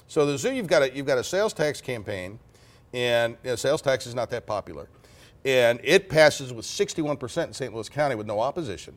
So 0.07 0.27
the 0.27 0.37
zoo, 0.37 0.53
you've 0.53 0.67
got 0.67 0.83
a 0.83 0.95
you've 0.95 1.07
got 1.07 1.19
a 1.19 1.25
sales 1.25 1.53
tax 1.53 1.81
campaign, 1.81 2.39
and 2.93 3.37
you 3.45 3.51
know, 3.51 3.57
sales 3.57 3.83
tax 3.83 4.07
is 4.07 4.15
not 4.15 4.31
that 4.31 4.47
popular, 4.47 4.89
and 5.45 5.81
it 5.83 6.09
passes 6.09 6.53
with 6.53 6.65
61% 6.65 7.47
in 7.47 7.53
St. 7.53 7.75
Louis 7.75 7.89
County 7.89 8.15
with 8.15 8.27
no 8.27 8.41
opposition. 8.41 8.97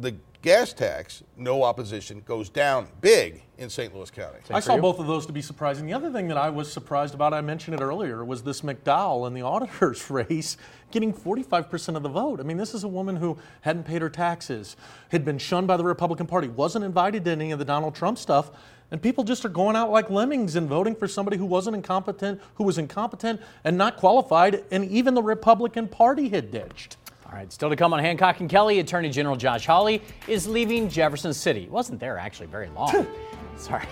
The 0.00 0.16
gas 0.44 0.74
tax, 0.74 1.22
no 1.38 1.62
opposition, 1.62 2.20
goes 2.26 2.50
down 2.50 2.86
big 3.00 3.42
in 3.56 3.70
St. 3.70 3.94
Louis 3.94 4.10
County. 4.10 4.38
I 4.50 4.60
saw 4.60 4.76
both 4.76 4.98
of 4.98 5.06
those 5.06 5.24
to 5.24 5.32
be 5.32 5.40
surprising. 5.40 5.86
The 5.86 5.94
other 5.94 6.12
thing 6.12 6.28
that 6.28 6.36
I 6.36 6.50
was 6.50 6.70
surprised 6.70 7.14
about, 7.14 7.32
I 7.32 7.40
mentioned 7.40 7.80
it 7.80 7.82
earlier, 7.82 8.22
was 8.26 8.42
this 8.42 8.60
McDowell 8.60 9.26
in 9.26 9.32
the 9.32 9.40
auditor's 9.40 10.10
race 10.10 10.58
getting 10.90 11.14
45% 11.14 11.96
of 11.96 12.02
the 12.02 12.10
vote. 12.10 12.40
I 12.40 12.42
mean, 12.42 12.58
this 12.58 12.74
is 12.74 12.84
a 12.84 12.88
woman 12.88 13.16
who 13.16 13.38
hadn't 13.62 13.84
paid 13.84 14.02
her 14.02 14.10
taxes, 14.10 14.76
had 15.08 15.24
been 15.24 15.38
shunned 15.38 15.66
by 15.66 15.78
the 15.78 15.84
Republican 15.84 16.26
Party, 16.26 16.48
wasn't 16.48 16.84
invited 16.84 17.24
to 17.24 17.30
any 17.30 17.50
of 17.50 17.58
the 17.58 17.64
Donald 17.64 17.94
Trump 17.94 18.18
stuff, 18.18 18.50
and 18.90 19.00
people 19.00 19.24
just 19.24 19.46
are 19.46 19.48
going 19.48 19.76
out 19.76 19.90
like 19.90 20.10
lemmings 20.10 20.56
and 20.56 20.68
voting 20.68 20.94
for 20.94 21.08
somebody 21.08 21.38
who 21.38 21.46
wasn't 21.46 21.74
incompetent, 21.74 22.38
who 22.56 22.64
was 22.64 22.76
incompetent 22.76 23.40
and 23.64 23.78
not 23.78 23.96
qualified, 23.96 24.62
and 24.70 24.84
even 24.84 25.14
the 25.14 25.22
Republican 25.22 25.88
Party 25.88 26.28
had 26.28 26.50
ditched. 26.50 26.98
All 27.26 27.32
right, 27.32 27.50
still 27.52 27.70
to 27.70 27.76
come 27.76 27.92
on 27.92 28.00
Hancock 28.00 28.40
and 28.40 28.50
Kelly, 28.50 28.80
Attorney 28.80 29.08
General 29.08 29.36
Josh 29.36 29.66
Hawley 29.66 30.02
is 30.28 30.46
leaving 30.46 30.88
Jefferson 30.88 31.32
City. 31.32 31.68
Wasn't 31.70 31.98
there 31.98 32.18
actually 32.18 32.46
very 32.46 32.68
long. 32.70 33.06
Sorry. 33.56 33.86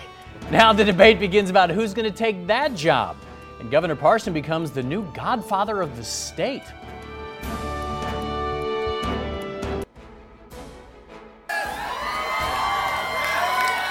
Now 0.51 0.71
the 0.73 0.85
debate 0.85 1.19
begins 1.19 1.49
about 1.49 1.69
who's 1.69 1.93
going 1.93 2.09
to 2.09 2.17
take 2.17 2.47
that 2.47 2.75
job. 2.75 3.17
And 3.59 3.71
Governor 3.71 3.95
Parson 3.95 4.33
becomes 4.33 4.71
the 4.71 4.83
new 4.83 5.03
godfather 5.13 5.81
of 5.81 5.95
the 5.97 6.03
state. 6.03 6.63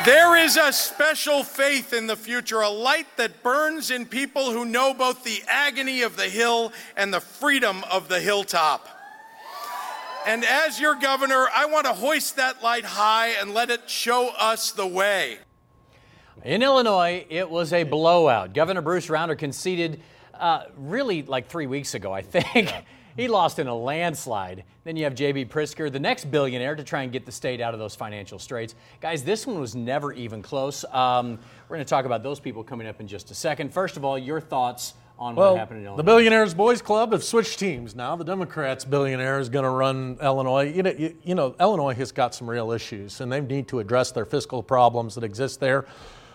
There 0.05 0.37
is 0.37 0.57
a 0.57 0.73
special 0.73 1.45
faith 1.45 1.93
in 1.93 2.09
the 2.09 2.17
future, 2.17 2.61
a 2.61 2.69
light 2.69 3.07
that 3.17 3.43
burns 3.45 3.93
in 3.93 4.05
people 4.05 4.51
who 4.51 4.65
know 4.65 4.93
both 4.93 5.23
the 5.23 5.43
agony 5.47 6.03
of 6.03 6.17
the 6.17 6.29
hill 6.29 6.73
and 6.97 7.15
the 7.15 7.21
freedom 7.21 7.85
of 7.91 8.09
the 8.09 8.19
hilltop. 8.19 8.89
And 10.27 10.45
as 10.45 10.81
your 10.81 10.95
governor, 10.95 11.49
I 11.55 11.67
want 11.67 11.87
to 11.87 11.93
hoist 11.93 12.37
that 12.37 12.63
light 12.63 12.85
high 12.85 13.31
and 13.41 13.53
let 13.53 13.71
it 13.71 13.91
show 13.91 14.31
us 14.39 14.71
the 14.71 14.87
way. 14.87 15.39
In 16.45 16.63
Illinois, 16.63 17.27
it 17.29 17.51
was 17.51 17.73
a 17.73 17.83
blowout. 17.83 18.55
Governor 18.55 18.83
Bruce 18.83 19.09
Rauner 19.09 19.37
conceded 19.37 20.01
uh, 20.35 20.65
really 20.77 21.23
like 21.23 21.49
three 21.49 21.67
weeks 21.67 21.95
ago, 21.95 22.13
I 22.13 22.23
think. 22.23 22.73
he 23.17 23.29
lost 23.29 23.59
in 23.59 23.67
a 23.67 23.75
landslide. 23.75 24.65
Then 24.85 24.97
you 24.97 25.05
have 25.05 25.15
J.B. 25.15 25.47
Pritzker, 25.47 25.91
the 25.91 26.01
next 26.01 26.31
billionaire, 26.31 26.75
to 26.75 26.85
try 26.85 27.03
and 27.03 27.13
get 27.13 27.27
the 27.27 27.33
state 27.33 27.61
out 27.61 27.75
of 27.75 27.81
those 27.81 27.95
financial 27.95 28.39
straits. 28.39 28.75
Guys, 29.01 29.25
this 29.25 29.47
one 29.47 29.61
was 29.61 29.75
never 29.75 30.13
even 30.13 30.41
close. 30.41 30.85
Um, 30.93 31.39
we're 31.69 31.77
going 31.77 31.85
to 31.85 31.91
talk 31.91 32.05
about 32.05 32.23
those 32.23 32.41
people 32.41 32.65
coming 32.65 32.87
up 32.87 33.01
in 33.01 33.09
just 33.09 33.31
a 33.31 33.35
second. 33.35 33.73
First 33.73 33.97
of 33.97 34.05
all, 34.05 34.19
your 34.19 34.41
thoughts 34.41 34.95
on 35.23 35.37
what 35.37 35.43
Well, 35.43 35.57
happened 35.57 35.79
in 35.81 35.87
Illinois. 35.87 35.97
the 35.99 36.03
Billionaires 36.03 36.53
Boys 36.55 36.83
Club 36.83 37.13
have 37.13 37.23
switched 37.23 37.59
teams. 37.59 37.95
Now 37.95 38.17
the 38.17 38.25
Democrats' 38.25 38.85
billionaire 38.85 39.39
is 39.39 39.49
going 39.49 39.63
to 39.63 39.71
run 39.71 40.19
Illinois. 40.21 40.73
You 40.75 40.83
know, 40.83 40.91
you, 40.91 41.17
you 41.23 41.35
know, 41.37 41.55
Illinois 41.61 41.95
has 41.95 42.11
got 42.11 42.35
some 42.35 42.51
real 42.51 42.73
issues, 42.73 43.21
and 43.21 43.31
they 43.31 43.41
need 43.41 43.69
to 43.69 43.79
address 43.79 44.11
their 44.11 44.25
fiscal 44.25 44.63
problems 44.63 45.15
that 45.15 45.23
exist 45.23 45.61
there. 45.61 45.87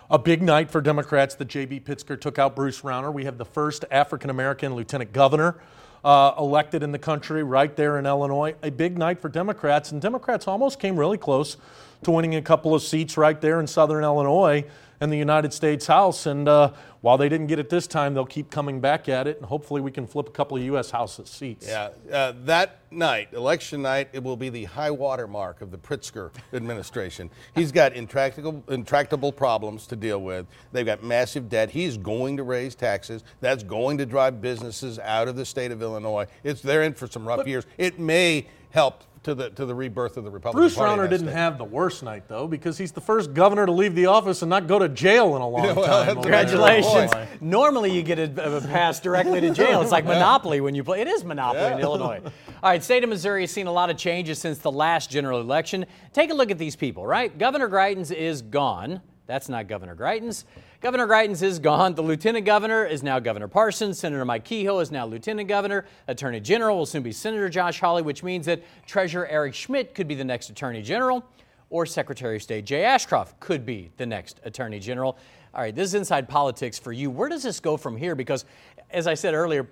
A 0.09 0.17
big 0.17 0.41
night 0.41 0.71
for 0.71 0.79
Democrats 0.79 1.35
that 1.35 1.49
J.B. 1.49 1.81
Pritzker 1.81 2.19
took 2.19 2.39
out 2.39 2.55
Bruce 2.55 2.79
Rauner. 2.81 3.11
We 3.13 3.25
have 3.25 3.37
the 3.37 3.45
first 3.45 3.83
African 3.91 4.29
American 4.29 4.73
lieutenant 4.73 5.11
governor 5.11 5.57
uh, 6.05 6.31
elected 6.37 6.81
in 6.81 6.93
the 6.93 6.99
country, 6.99 7.43
right 7.43 7.75
there 7.75 7.99
in 7.99 8.05
Illinois. 8.05 8.55
A 8.63 8.71
big 8.71 8.97
night 8.97 9.19
for 9.19 9.27
Democrats, 9.27 9.91
and 9.91 10.01
Democrats 10.01 10.47
almost 10.47 10.79
came 10.79 10.95
really 10.95 11.17
close 11.17 11.57
to 12.03 12.11
winning 12.11 12.35
a 12.35 12.41
couple 12.41 12.73
of 12.73 12.81
seats 12.81 13.17
right 13.17 13.41
there 13.41 13.59
in 13.59 13.67
southern 13.67 14.05
Illinois 14.05 14.63
in 15.01 15.09
the 15.09 15.17
United 15.17 15.53
States 15.53 15.87
House. 15.87 16.25
And 16.25 16.47
uh, 16.47 16.71
while 17.01 17.17
they 17.17 17.29
didn't 17.29 17.47
get 17.47 17.59
it 17.59 17.69
this 17.69 17.87
time, 17.87 18.13
they'll 18.13 18.25
keep 18.25 18.49
coming 18.49 18.79
back 18.79 19.07
at 19.07 19.27
it, 19.27 19.37
and 19.37 19.45
hopefully 19.45 19.81
we 19.81 19.91
can 19.91 20.07
flip 20.07 20.27
a 20.27 20.31
couple 20.31 20.57
of 20.57 20.63
U.S. 20.63 20.89
House 20.91 21.19
seats. 21.25 21.67
Yeah, 21.67 21.89
uh, 22.11 22.33
that 22.45 22.79
night, 22.89 23.33
election 23.33 23.81
night, 23.81 24.09
it 24.13 24.23
will 24.23 24.37
be 24.37 24.49
the 24.49 24.65
high 24.65 24.91
water 24.91 25.27
mark 25.27 25.61
of 25.61 25.71
the 25.71 25.77
Pritzker 25.77 26.31
administration. 26.53 27.29
He's 27.53 27.71
got 27.71 27.93
intractable, 27.93 28.63
intractable 28.69 29.31
problems 29.31 29.87
to 29.87 29.95
deal 29.95 30.21
with. 30.21 30.47
They've 30.71 30.85
got 30.85 31.03
massive 31.03 31.49
debt. 31.49 31.69
He's 31.69 31.97
going 31.97 32.37
to 32.37 32.43
raise 32.43 32.75
taxes. 32.75 33.23
That's 33.41 33.63
going 33.63 33.97
to 33.99 34.05
drive 34.05 34.41
businesses 34.41 34.99
out 34.99 35.27
of 35.27 35.35
the 35.35 35.45
state 35.45 35.71
of 35.71 35.81
Illinois. 35.81 36.27
It's 36.43 36.61
they're 36.61 36.83
in 36.83 36.93
for 36.93 37.07
some 37.07 37.27
rough 37.27 37.37
But- 37.37 37.47
years. 37.47 37.65
It 37.77 37.99
may 37.99 38.47
help 38.71 39.03
to 39.27 39.35
the 39.35 39.49
to 39.49 39.65
the 39.65 39.75
rebirth 39.75 40.15
of 40.15 40.23
the 40.23 40.31
Republican 40.31 40.61
Bruce 40.61 40.75
Party. 40.75 40.93
in 40.93 40.99
Rauner 40.99 41.09
didn't 41.09 41.27
state. 41.27 41.35
have 41.35 41.57
the 41.57 41.65
worst 41.65 42.01
night, 42.01 42.29
though, 42.29 42.47
because 42.47 42.77
he's 42.77 42.93
the 42.93 43.01
first 43.01 43.33
governor 43.33 43.65
to 43.65 43.71
leave 43.73 43.93
the 43.93 44.05
office 44.05 44.41
and 44.41 44.49
not 44.49 44.67
go 44.67 44.79
to 44.79 44.87
jail 44.87 45.35
in 45.35 45.41
a 45.41 45.47
long 45.47 45.63
Yeah, 45.65 45.73
well, 45.73 45.85
time. 45.85 46.15
that's 46.15 46.17
over 46.17 46.29
there. 46.29 46.81
Congratulations. 46.81 47.41
Normally, 47.41 47.91
you 47.91 48.03
get 48.03 48.19
a, 48.19 48.57
a 48.57 48.61
pass 48.61 49.01
directly 49.01 49.41
to 49.41 49.49
jail. 49.53 49.81
It's 49.81 49.91
like 49.91 50.05
Monopoly 50.15 50.61
when 50.61 50.75
you 50.75 50.83
play. 50.85 51.01
It 51.01 51.07
is 51.07 51.25
Monopoly 51.25 51.73
in 51.73 51.79
Illinois. 51.79 52.21
All 52.63 52.69
right, 52.71 52.81
state 52.81 53.03
of 53.03 53.09
Missouri 53.09 53.41
has 53.41 53.51
seen 53.51 53.67
a 53.67 53.71
lot 53.71 53.89
of 53.89 53.97
changes 53.97 54.39
since 54.39 54.59
the 54.59 54.71
last 54.71 55.11
general 55.11 55.41
election. 55.41 55.85
Take 56.13 56.31
a 56.31 56.33
look 56.33 56.49
at 56.49 56.57
these 56.57 56.77
people, 56.77 57.05
right? 57.05 57.37
Governor 57.37 57.67
Greitens 57.67 58.13
is 58.13 58.41
gone. 58.41 59.01
That's 59.25 59.49
not 59.49 59.67
Governor 59.67 59.95
Greitens. 59.95 60.45
Governor 60.79 61.07
Greitens 61.07 61.41
is 61.41 61.57
gone. 61.57 61.95
The 61.95 62.03
lieutenant 62.03 62.45
governor 62.45 62.85
is 62.85 63.01
now 63.01 63.17
Governor 63.17 63.47
Parsons. 63.47 63.97
Senator 63.97 64.23
Mike 64.23 64.45
Kehoe 64.45 64.79
is 64.79 64.91
now 64.91 65.07
lieutenant 65.07 65.49
governor. 65.49 65.85
Attorney 66.07 66.39
General 66.39 66.77
will 66.77 66.85
soon 66.85 67.01
be 67.01 67.11
Senator 67.11 67.49
Josh 67.49 67.79
Hawley, 67.79 68.03
which 68.03 68.21
means 68.21 68.45
that 68.45 68.61
Treasurer 68.85 69.25
Eric 69.27 69.55
Schmitt 69.55 69.95
could 69.95 70.07
be 70.07 70.13
the 70.13 70.23
next 70.23 70.51
Attorney 70.51 70.83
General, 70.83 71.25
or 71.71 71.87
Secretary 71.87 72.35
of 72.35 72.43
State 72.43 72.65
Jay 72.65 72.83
Ashcroft 72.83 73.39
could 73.39 73.65
be 73.65 73.89
the 73.97 74.05
next 74.05 74.39
Attorney 74.43 74.79
General. 74.79 75.17
All 75.55 75.61
right, 75.61 75.75
this 75.75 75.87
is 75.87 75.93
inside 75.95 76.29
politics 76.29 76.77
for 76.77 76.91
you. 76.91 77.09
Where 77.09 77.27
does 77.27 77.41
this 77.41 77.59
go 77.59 77.75
from 77.75 77.97
here? 77.97 78.13
Because, 78.13 78.45
as 78.91 79.07
I 79.07 79.15
said 79.15 79.33
earlier, 79.33 79.67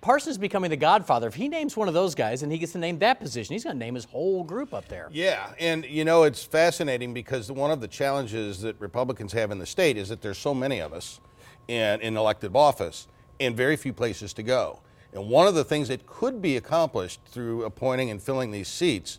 Parsons 0.00 0.38
becoming 0.38 0.70
the 0.70 0.76
godfather. 0.76 1.26
If 1.26 1.34
he 1.34 1.48
names 1.48 1.76
one 1.76 1.88
of 1.88 1.94
those 1.94 2.14
guys 2.14 2.42
and 2.42 2.52
he 2.52 2.58
gets 2.58 2.72
to 2.72 2.78
name 2.78 2.98
that 3.00 3.20
position, 3.20 3.54
he's 3.54 3.64
going 3.64 3.74
to 3.74 3.84
name 3.84 3.94
his 3.94 4.04
whole 4.04 4.44
group 4.44 4.72
up 4.72 4.88
there. 4.88 5.08
Yeah, 5.10 5.52
and 5.58 5.84
you 5.84 6.04
know 6.04 6.22
it's 6.22 6.44
fascinating 6.44 7.12
because 7.12 7.50
one 7.50 7.70
of 7.70 7.80
the 7.80 7.88
challenges 7.88 8.60
that 8.60 8.80
Republicans 8.80 9.32
have 9.32 9.50
in 9.50 9.58
the 9.58 9.66
state 9.66 9.96
is 9.96 10.08
that 10.08 10.22
there's 10.22 10.38
so 10.38 10.54
many 10.54 10.80
of 10.80 10.92
us 10.92 11.20
in, 11.68 12.00
in 12.00 12.16
elected 12.16 12.54
office 12.54 13.08
and 13.40 13.56
very 13.56 13.76
few 13.76 13.92
places 13.92 14.32
to 14.34 14.42
go. 14.42 14.80
And 15.12 15.28
one 15.28 15.46
of 15.46 15.54
the 15.54 15.64
things 15.64 15.88
that 15.88 16.06
could 16.06 16.40
be 16.40 16.56
accomplished 16.56 17.20
through 17.26 17.64
appointing 17.64 18.10
and 18.10 18.22
filling 18.22 18.50
these 18.50 18.68
seats 18.68 19.18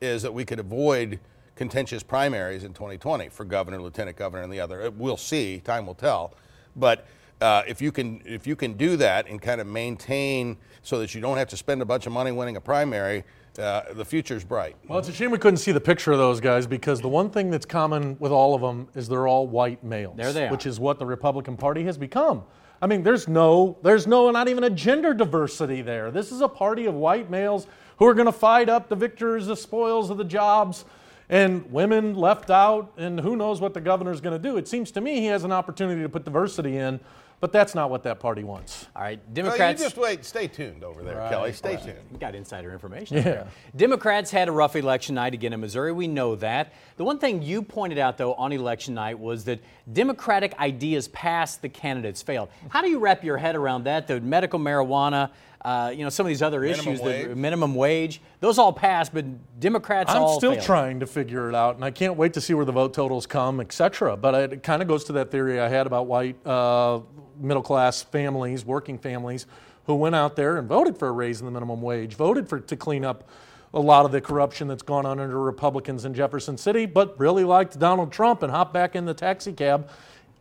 is 0.00 0.22
that 0.22 0.32
we 0.32 0.44
could 0.44 0.60
avoid 0.60 1.20
contentious 1.56 2.02
primaries 2.02 2.64
in 2.64 2.72
2020 2.72 3.28
for 3.30 3.44
governor, 3.44 3.82
lieutenant 3.82 4.16
governor, 4.16 4.42
and 4.42 4.52
the 4.52 4.60
other. 4.60 4.90
We'll 4.90 5.16
see. 5.16 5.58
Time 5.58 5.86
will 5.86 5.94
tell. 5.94 6.34
But 6.76 7.06
uh, 7.40 7.62
if 7.66 7.80
you 7.80 7.92
can 7.92 8.20
if 8.24 8.46
you 8.46 8.56
can 8.56 8.74
do 8.74 8.96
that 8.96 9.28
and 9.28 9.40
kind 9.40 9.60
of 9.60 9.66
maintain 9.66 10.56
so 10.82 10.98
that 10.98 11.14
you 11.14 11.20
don't 11.20 11.36
have 11.36 11.48
to 11.48 11.56
spend 11.56 11.82
a 11.82 11.84
bunch 11.84 12.06
of 12.06 12.12
money 12.12 12.32
winning 12.32 12.56
a 12.56 12.60
primary, 12.60 13.24
uh, 13.58 13.92
the 13.92 14.04
future's 14.04 14.44
bright. 14.44 14.76
Well, 14.88 14.98
it's 14.98 15.08
a 15.08 15.12
shame 15.12 15.30
we 15.30 15.38
couldn't 15.38 15.58
see 15.58 15.72
the 15.72 15.80
picture 15.80 16.12
of 16.12 16.18
those 16.18 16.40
guys 16.40 16.66
because 16.66 17.00
the 17.00 17.08
one 17.08 17.30
thing 17.30 17.50
that's 17.50 17.66
common 17.66 18.16
with 18.18 18.32
all 18.32 18.54
of 18.54 18.60
them 18.60 18.88
is 18.94 19.08
they're 19.08 19.26
all 19.26 19.46
white 19.46 19.82
males. 19.84 20.16
There 20.16 20.32
they 20.32 20.46
are. 20.46 20.50
Which 20.50 20.66
is 20.66 20.80
what 20.80 20.98
the 20.98 21.06
Republican 21.06 21.56
Party 21.56 21.84
has 21.84 21.98
become. 21.98 22.44
I 22.80 22.86
mean, 22.86 23.02
there's 23.02 23.26
no, 23.26 23.76
there's 23.82 24.06
no, 24.06 24.30
not 24.30 24.48
even 24.48 24.64
a 24.64 24.70
gender 24.70 25.12
diversity 25.12 25.82
there. 25.82 26.12
This 26.12 26.30
is 26.30 26.40
a 26.40 26.48
party 26.48 26.86
of 26.86 26.94
white 26.94 27.28
males 27.28 27.66
who 27.98 28.06
are 28.06 28.14
going 28.14 28.26
to 28.26 28.32
fight 28.32 28.68
up 28.68 28.88
the 28.88 28.94
victors, 28.94 29.46
the 29.46 29.56
spoils 29.56 30.10
of 30.10 30.16
the 30.16 30.24
jobs, 30.24 30.84
and 31.28 31.70
women 31.72 32.14
left 32.14 32.50
out, 32.50 32.92
and 32.96 33.18
who 33.18 33.36
knows 33.36 33.60
what 33.60 33.74
the 33.74 33.80
governor's 33.80 34.20
going 34.20 34.40
to 34.40 34.48
do. 34.48 34.56
It 34.56 34.68
seems 34.68 34.92
to 34.92 35.00
me 35.00 35.20
he 35.20 35.26
has 35.26 35.42
an 35.42 35.50
opportunity 35.50 36.00
to 36.02 36.08
put 36.08 36.24
diversity 36.24 36.76
in, 36.76 37.00
but 37.40 37.52
that's 37.52 37.74
not 37.74 37.88
what 37.90 38.02
that 38.02 38.18
party 38.20 38.42
wants. 38.44 38.86
All 38.96 39.02
right, 39.02 39.18
Well, 39.24 39.34
Democrats. 39.34 39.80
you 39.80 39.86
just 39.86 39.96
wait. 39.96 40.24
Stay 40.24 40.48
tuned 40.48 40.82
over 40.82 41.02
there, 41.02 41.28
Kelly. 41.28 41.52
Stay 41.52 41.76
tuned. 41.76 41.98
You 42.12 42.18
got 42.18 42.34
insider 42.34 42.72
information. 42.72 43.18
Yeah. 43.18 43.22
there. 43.22 43.46
Democrats 43.76 44.30
had 44.30 44.48
a 44.48 44.52
rough 44.52 44.74
election 44.76 45.14
night 45.14 45.34
again 45.34 45.52
in 45.52 45.60
Missouri. 45.60 45.92
We 45.92 46.08
know 46.08 46.34
that. 46.36 46.72
The 46.96 47.04
one 47.04 47.18
thing 47.18 47.42
you 47.42 47.62
pointed 47.62 47.98
out, 47.98 48.18
though, 48.18 48.34
on 48.34 48.52
election 48.52 48.94
night 48.94 49.18
was 49.18 49.44
that 49.44 49.60
Democratic 49.92 50.58
ideas 50.58 51.08
past 51.08 51.62
the 51.62 51.68
candidates 51.68 52.22
failed. 52.22 52.48
How 52.68 52.82
do 52.82 52.88
you 52.88 52.98
wrap 52.98 53.22
your 53.22 53.36
head 53.38 53.54
around 53.56 53.84
that? 53.84 54.06
though? 54.06 54.18
medical 54.20 54.58
marijuana, 54.58 55.30
uh, 55.62 55.92
you 55.94 56.04
know, 56.04 56.08
some 56.08 56.24
of 56.24 56.28
these 56.28 56.42
other 56.42 56.60
Minimum 56.60 56.88
issues, 56.88 57.00
wage. 57.00 57.28
the 57.28 57.34
minimum 57.36 57.74
wage, 57.74 58.20
those 58.40 58.58
all 58.58 58.72
passed, 58.72 59.12
but 59.12 59.24
Democrats 59.60 60.10
I'm 60.10 60.22
all 60.22 60.38
still 60.38 60.52
failed. 60.52 60.64
trying 60.64 61.00
to 61.00 61.06
figure 61.06 61.48
it 61.48 61.54
out, 61.54 61.74
and 61.74 61.84
I 61.84 61.90
can't 61.90 62.16
wait 62.16 62.34
to 62.34 62.40
see 62.40 62.54
where 62.54 62.64
the 62.64 62.72
vote 62.72 62.94
totals 62.94 63.26
come, 63.26 63.60
et 63.60 63.72
cetera. 63.72 64.16
But 64.16 64.52
it 64.52 64.62
kind 64.62 64.82
of 64.82 64.88
goes 64.88 65.04
to 65.04 65.12
that 65.14 65.30
theory 65.30 65.60
I 65.60 65.68
had 65.68 65.86
about 65.86 66.06
white 66.06 66.44
uh, 66.46 67.00
middle 67.38 67.62
class 67.62 68.02
families, 68.02 68.64
working 68.64 68.98
families, 68.98 69.46
who 69.86 69.94
went 69.94 70.14
out 70.14 70.36
there 70.36 70.58
and 70.58 70.68
voted 70.68 70.96
for 70.98 71.08
a 71.08 71.12
raise 71.12 71.40
in 71.40 71.46
the 71.46 71.52
minimum 71.52 71.82
wage, 71.82 72.14
voted 72.14 72.48
for 72.48 72.60
to 72.60 72.76
clean 72.76 73.04
up 73.04 73.28
a 73.74 73.80
lot 73.80 74.06
of 74.06 74.12
the 74.12 74.20
corruption 74.20 74.68
that's 74.68 74.82
gone 74.82 75.04
on 75.04 75.20
under 75.20 75.38
Republicans 75.40 76.04
in 76.04 76.14
Jefferson 76.14 76.56
City, 76.56 76.86
but 76.86 77.18
really 77.20 77.44
liked 77.44 77.78
Donald 77.78 78.10
Trump 78.12 78.42
and 78.42 78.50
hopped 78.50 78.72
back 78.72 78.96
in 78.96 79.04
the 79.04 79.12
taxi 79.12 79.52
cab, 79.52 79.90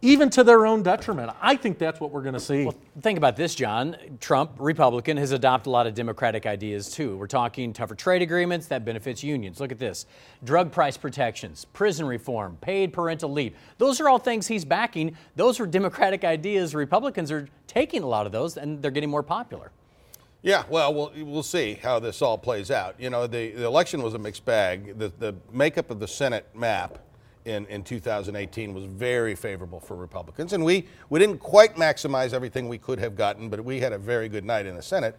even 0.01 0.29
to 0.29 0.43
their 0.43 0.65
own 0.65 0.83
detriment. 0.83 1.31
I 1.41 1.55
think 1.55 1.79
that's 1.79 1.99
what 1.99 2.11
we're 2.11 2.21
going 2.21 2.35
to 2.35 2.39
see. 2.39 2.69
Think 3.01 3.17
about 3.17 3.35
this, 3.35 3.55
John. 3.55 3.95
Trump, 4.19 4.51
Republican, 4.59 5.17
has 5.17 5.31
adopted 5.31 5.67
a 5.67 5.69
lot 5.71 5.87
of 5.87 5.95
Democratic 5.95 6.45
ideas 6.45 6.91
too. 6.91 7.17
We're 7.17 7.27
talking 7.27 7.73
tougher 7.73 7.95
trade 7.95 8.21
agreements 8.21 8.67
that 8.67 8.85
benefits 8.85 9.23
unions. 9.23 9.59
Look 9.59 9.71
at 9.71 9.79
this 9.79 10.05
drug 10.43 10.71
price 10.71 10.97
protections, 10.97 11.65
prison 11.65 12.05
reform, 12.05 12.57
paid 12.61 12.93
parental 12.93 13.31
leave. 13.31 13.55
Those 13.79 13.99
are 13.99 14.07
all 14.07 14.19
things 14.19 14.47
he's 14.47 14.65
backing. 14.65 15.17
Those 15.35 15.59
are 15.59 15.65
Democratic 15.65 16.23
ideas. 16.23 16.75
Republicans 16.75 17.31
are 17.31 17.47
taking 17.65 18.03
a 18.03 18.07
lot 18.07 18.25
of 18.25 18.31
those 18.31 18.57
and 18.57 18.81
they're 18.81 18.91
getting 18.91 19.09
more 19.09 19.23
popular. 19.23 19.71
Yeah, 20.43 20.63
well, 20.69 20.93
we'll 20.93 21.11
we'll 21.25 21.43
see 21.43 21.73
how 21.81 21.99
this 21.99 22.21
all 22.21 22.37
plays 22.37 22.69
out. 22.69 22.95
You 22.99 23.09
know, 23.09 23.25
the, 23.25 23.51
the 23.51 23.65
election 23.65 24.03
was 24.03 24.13
a 24.13 24.19
mixed 24.19 24.45
bag. 24.45 24.97
The, 24.99 25.11
the 25.17 25.35
makeup 25.51 25.89
of 25.89 25.99
the 25.99 26.07
Senate 26.07 26.47
map 26.53 26.99
in, 27.47 27.65
in 27.67 27.83
2018 27.83 28.73
was 28.73 28.83
very 28.85 29.33
favorable 29.33 29.79
for 29.79 29.95
Republicans, 29.95 30.53
and 30.53 30.63
we, 30.63 30.85
we 31.09 31.19
didn't 31.19 31.39
quite 31.39 31.75
maximize 31.75 32.33
everything 32.33 32.67
we 32.67 32.77
could 32.77 32.99
have 32.99 33.15
gotten, 33.15 33.49
but 33.49 33.63
we 33.63 33.79
had 33.79 33.93
a 33.93 33.97
very 33.97 34.27
good 34.27 34.43
night 34.43 34.65
in 34.65 34.75
the 34.75 34.81
Senate. 34.81 35.17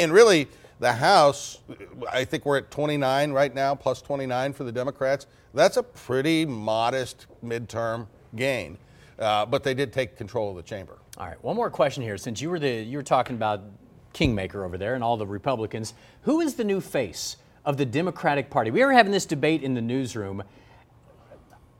And 0.00 0.12
really, 0.12 0.48
the 0.80 0.92
House, 0.92 1.60
I 2.10 2.24
think 2.24 2.44
we're 2.44 2.58
at 2.58 2.70
29 2.70 3.32
right 3.32 3.54
now, 3.54 3.74
plus 3.74 4.02
29 4.02 4.52
for 4.52 4.64
the 4.64 4.72
Democrats. 4.72 5.26
That's 5.54 5.76
a 5.76 5.82
pretty 5.82 6.44
modest 6.44 7.26
midterm 7.44 8.06
gain, 8.36 8.76
uh, 9.18 9.46
but 9.46 9.62
they 9.62 9.74
did 9.74 9.92
take 9.92 10.16
control 10.16 10.50
of 10.50 10.56
the 10.56 10.62
chamber. 10.62 10.98
All 11.16 11.26
right, 11.26 11.42
one 11.42 11.56
more 11.56 11.70
question 11.70 12.02
here. 12.02 12.18
Since 12.18 12.40
you 12.40 12.50
were 12.50 12.58
the 12.58 12.70
you 12.70 12.98
were 12.98 13.02
talking 13.02 13.34
about 13.34 13.62
Kingmaker 14.12 14.64
over 14.64 14.78
there 14.78 14.94
and 14.94 15.02
all 15.02 15.16
the 15.16 15.26
Republicans, 15.26 15.94
who 16.22 16.40
is 16.40 16.54
the 16.54 16.64
new 16.64 16.80
face 16.80 17.36
of 17.64 17.76
the 17.76 17.86
Democratic 17.86 18.50
Party? 18.50 18.70
We 18.70 18.84
were 18.84 18.92
having 18.92 19.10
this 19.10 19.26
debate 19.26 19.62
in 19.62 19.74
the 19.74 19.80
newsroom. 19.80 20.42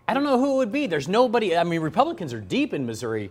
I 0.09 0.15
don't 0.15 0.25
know 0.25 0.39
who 0.39 0.55
it 0.55 0.57
would 0.57 0.73
be. 0.73 0.87
There's 0.87 1.07
nobody. 1.07 1.55
I 1.57 1.65
mean, 1.65 1.83
Republicans 1.83 2.33
are 2.33 2.41
deep 2.41 2.73
in 2.73 2.87
Missouri. 2.87 3.31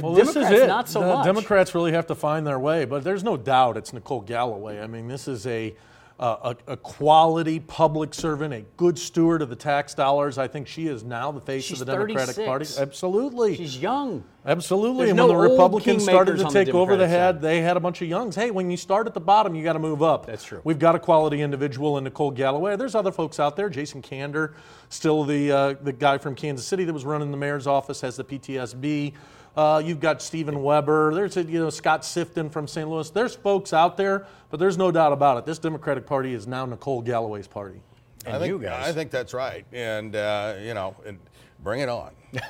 Well, 0.00 0.14
Democrats 0.14 0.34
this 0.34 0.50
is 0.50 0.60
it. 0.62 0.66
not 0.66 0.88
so 0.88 1.00
the 1.00 1.06
much. 1.06 1.24
Democrats 1.26 1.74
really 1.74 1.92
have 1.92 2.06
to 2.06 2.14
find 2.14 2.46
their 2.46 2.58
way, 2.58 2.84
but 2.84 3.04
there's 3.04 3.22
no 3.24 3.36
doubt 3.36 3.76
it's 3.76 3.92
Nicole 3.92 4.20
Galloway. 4.22 4.80
I 4.80 4.86
mean, 4.86 5.08
this 5.08 5.28
is 5.28 5.46
a 5.46 5.74
uh, 6.20 6.54
a, 6.68 6.72
a 6.72 6.76
quality 6.76 7.58
public 7.58 8.14
servant, 8.14 8.54
a 8.54 8.60
good 8.76 8.96
steward 8.96 9.42
of 9.42 9.48
the 9.48 9.56
tax 9.56 9.94
dollars. 9.94 10.38
I 10.38 10.46
think 10.46 10.68
she 10.68 10.86
is 10.86 11.02
now 11.02 11.32
the 11.32 11.40
face 11.40 11.64
She's 11.64 11.80
of 11.80 11.86
the 11.86 11.92
Democratic 11.92 12.36
36. 12.36 12.46
Party. 12.46 12.66
Absolutely. 12.78 13.56
She's 13.56 13.78
young. 13.78 14.22
Absolutely. 14.46 15.06
There's 15.06 15.10
and 15.10 15.16
no 15.16 15.26
when 15.26 15.36
the 15.36 15.42
Republicans 15.50 16.04
started 16.04 16.36
to 16.36 16.44
on 16.44 16.52
the 16.52 16.64
take 16.64 16.74
over, 16.74 16.96
the 16.96 17.08
head, 17.08 17.36
side. 17.36 17.42
they 17.42 17.62
had 17.62 17.76
a 17.76 17.80
bunch 17.80 18.00
of 18.00 18.08
youngs. 18.08 18.36
Hey, 18.36 18.52
when 18.52 18.70
you 18.70 18.76
start 18.76 19.08
at 19.08 19.14
the 19.14 19.20
bottom, 19.20 19.56
you 19.56 19.64
got 19.64 19.72
to 19.72 19.78
move 19.80 20.02
up. 20.02 20.26
That's 20.26 20.44
true. 20.44 20.60
We've 20.62 20.78
got 20.78 20.94
a 20.94 21.00
quality 21.00 21.40
individual 21.42 21.98
in 21.98 22.04
Nicole 22.04 22.30
Galloway. 22.30 22.76
There's 22.76 22.94
other 22.94 23.12
folks 23.12 23.40
out 23.40 23.56
there. 23.56 23.68
Jason 23.68 24.00
Kander, 24.00 24.54
still 24.90 25.24
the 25.24 25.50
uh, 25.50 25.74
the 25.82 25.92
guy 25.92 26.18
from 26.18 26.36
Kansas 26.36 26.66
City 26.66 26.84
that 26.84 26.92
was 26.92 27.04
running 27.04 27.32
the 27.32 27.36
mayor's 27.36 27.66
office, 27.66 28.00
has 28.02 28.16
the 28.16 28.24
PTSD. 28.24 29.14
Uh, 29.56 29.80
you've 29.84 30.00
got 30.00 30.20
Stephen 30.20 30.62
Webber. 30.62 31.14
There's 31.14 31.36
you 31.36 31.60
know 31.60 31.70
Scott 31.70 32.02
Sifton 32.02 32.50
from 32.50 32.66
St. 32.66 32.88
Louis. 32.88 33.08
There's 33.10 33.34
folks 33.36 33.72
out 33.72 33.96
there, 33.96 34.26
but 34.50 34.58
there's 34.58 34.76
no 34.76 34.90
doubt 34.90 35.12
about 35.12 35.38
it. 35.38 35.46
This 35.46 35.58
Democratic 35.58 36.06
Party 36.06 36.34
is 36.34 36.46
now 36.46 36.66
Nicole 36.66 37.02
Galloway's 37.02 37.46
party. 37.46 37.80
And 38.26 38.36
I 38.36 38.38
think, 38.38 38.48
you 38.48 38.58
guys. 38.58 38.88
I 38.88 38.92
think 38.92 39.10
that's 39.10 39.34
right, 39.34 39.64
and 39.72 40.16
uh, 40.16 40.54
you 40.60 40.74
know, 40.74 40.96
and 41.06 41.18
bring 41.62 41.80
it 41.80 41.88
on. 41.88 42.10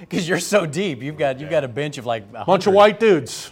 Because 0.00 0.28
you're 0.28 0.38
so 0.38 0.64
deep. 0.64 1.02
You've 1.02 1.18
got 1.18 1.40
you've 1.40 1.50
got 1.50 1.64
a 1.64 1.68
bench 1.68 1.98
of 1.98 2.06
like 2.06 2.24
a 2.32 2.44
Bunch 2.44 2.68
of 2.68 2.74
white 2.74 3.00
dudes. 3.00 3.50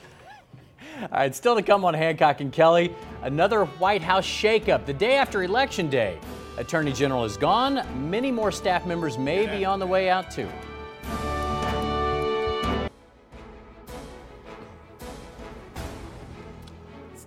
All 1.02 1.08
right, 1.10 1.34
still 1.34 1.56
to 1.56 1.62
come 1.62 1.84
on 1.84 1.92
Hancock 1.92 2.40
and 2.40 2.52
Kelly, 2.52 2.94
another 3.22 3.64
White 3.64 4.00
House 4.00 4.24
shakeup 4.24 4.86
the 4.86 4.94
day 4.94 5.16
after 5.16 5.42
Election 5.42 5.90
Day. 5.90 6.18
Attorney 6.56 6.92
General 6.92 7.24
is 7.24 7.36
gone. 7.36 7.82
Many 8.08 8.30
more 8.30 8.50
staff 8.52 8.86
members 8.86 9.18
may 9.18 9.46
be 9.46 9.64
on 9.64 9.78
the 9.78 9.86
way 9.86 10.08
out 10.08 10.30
too. 10.30 10.48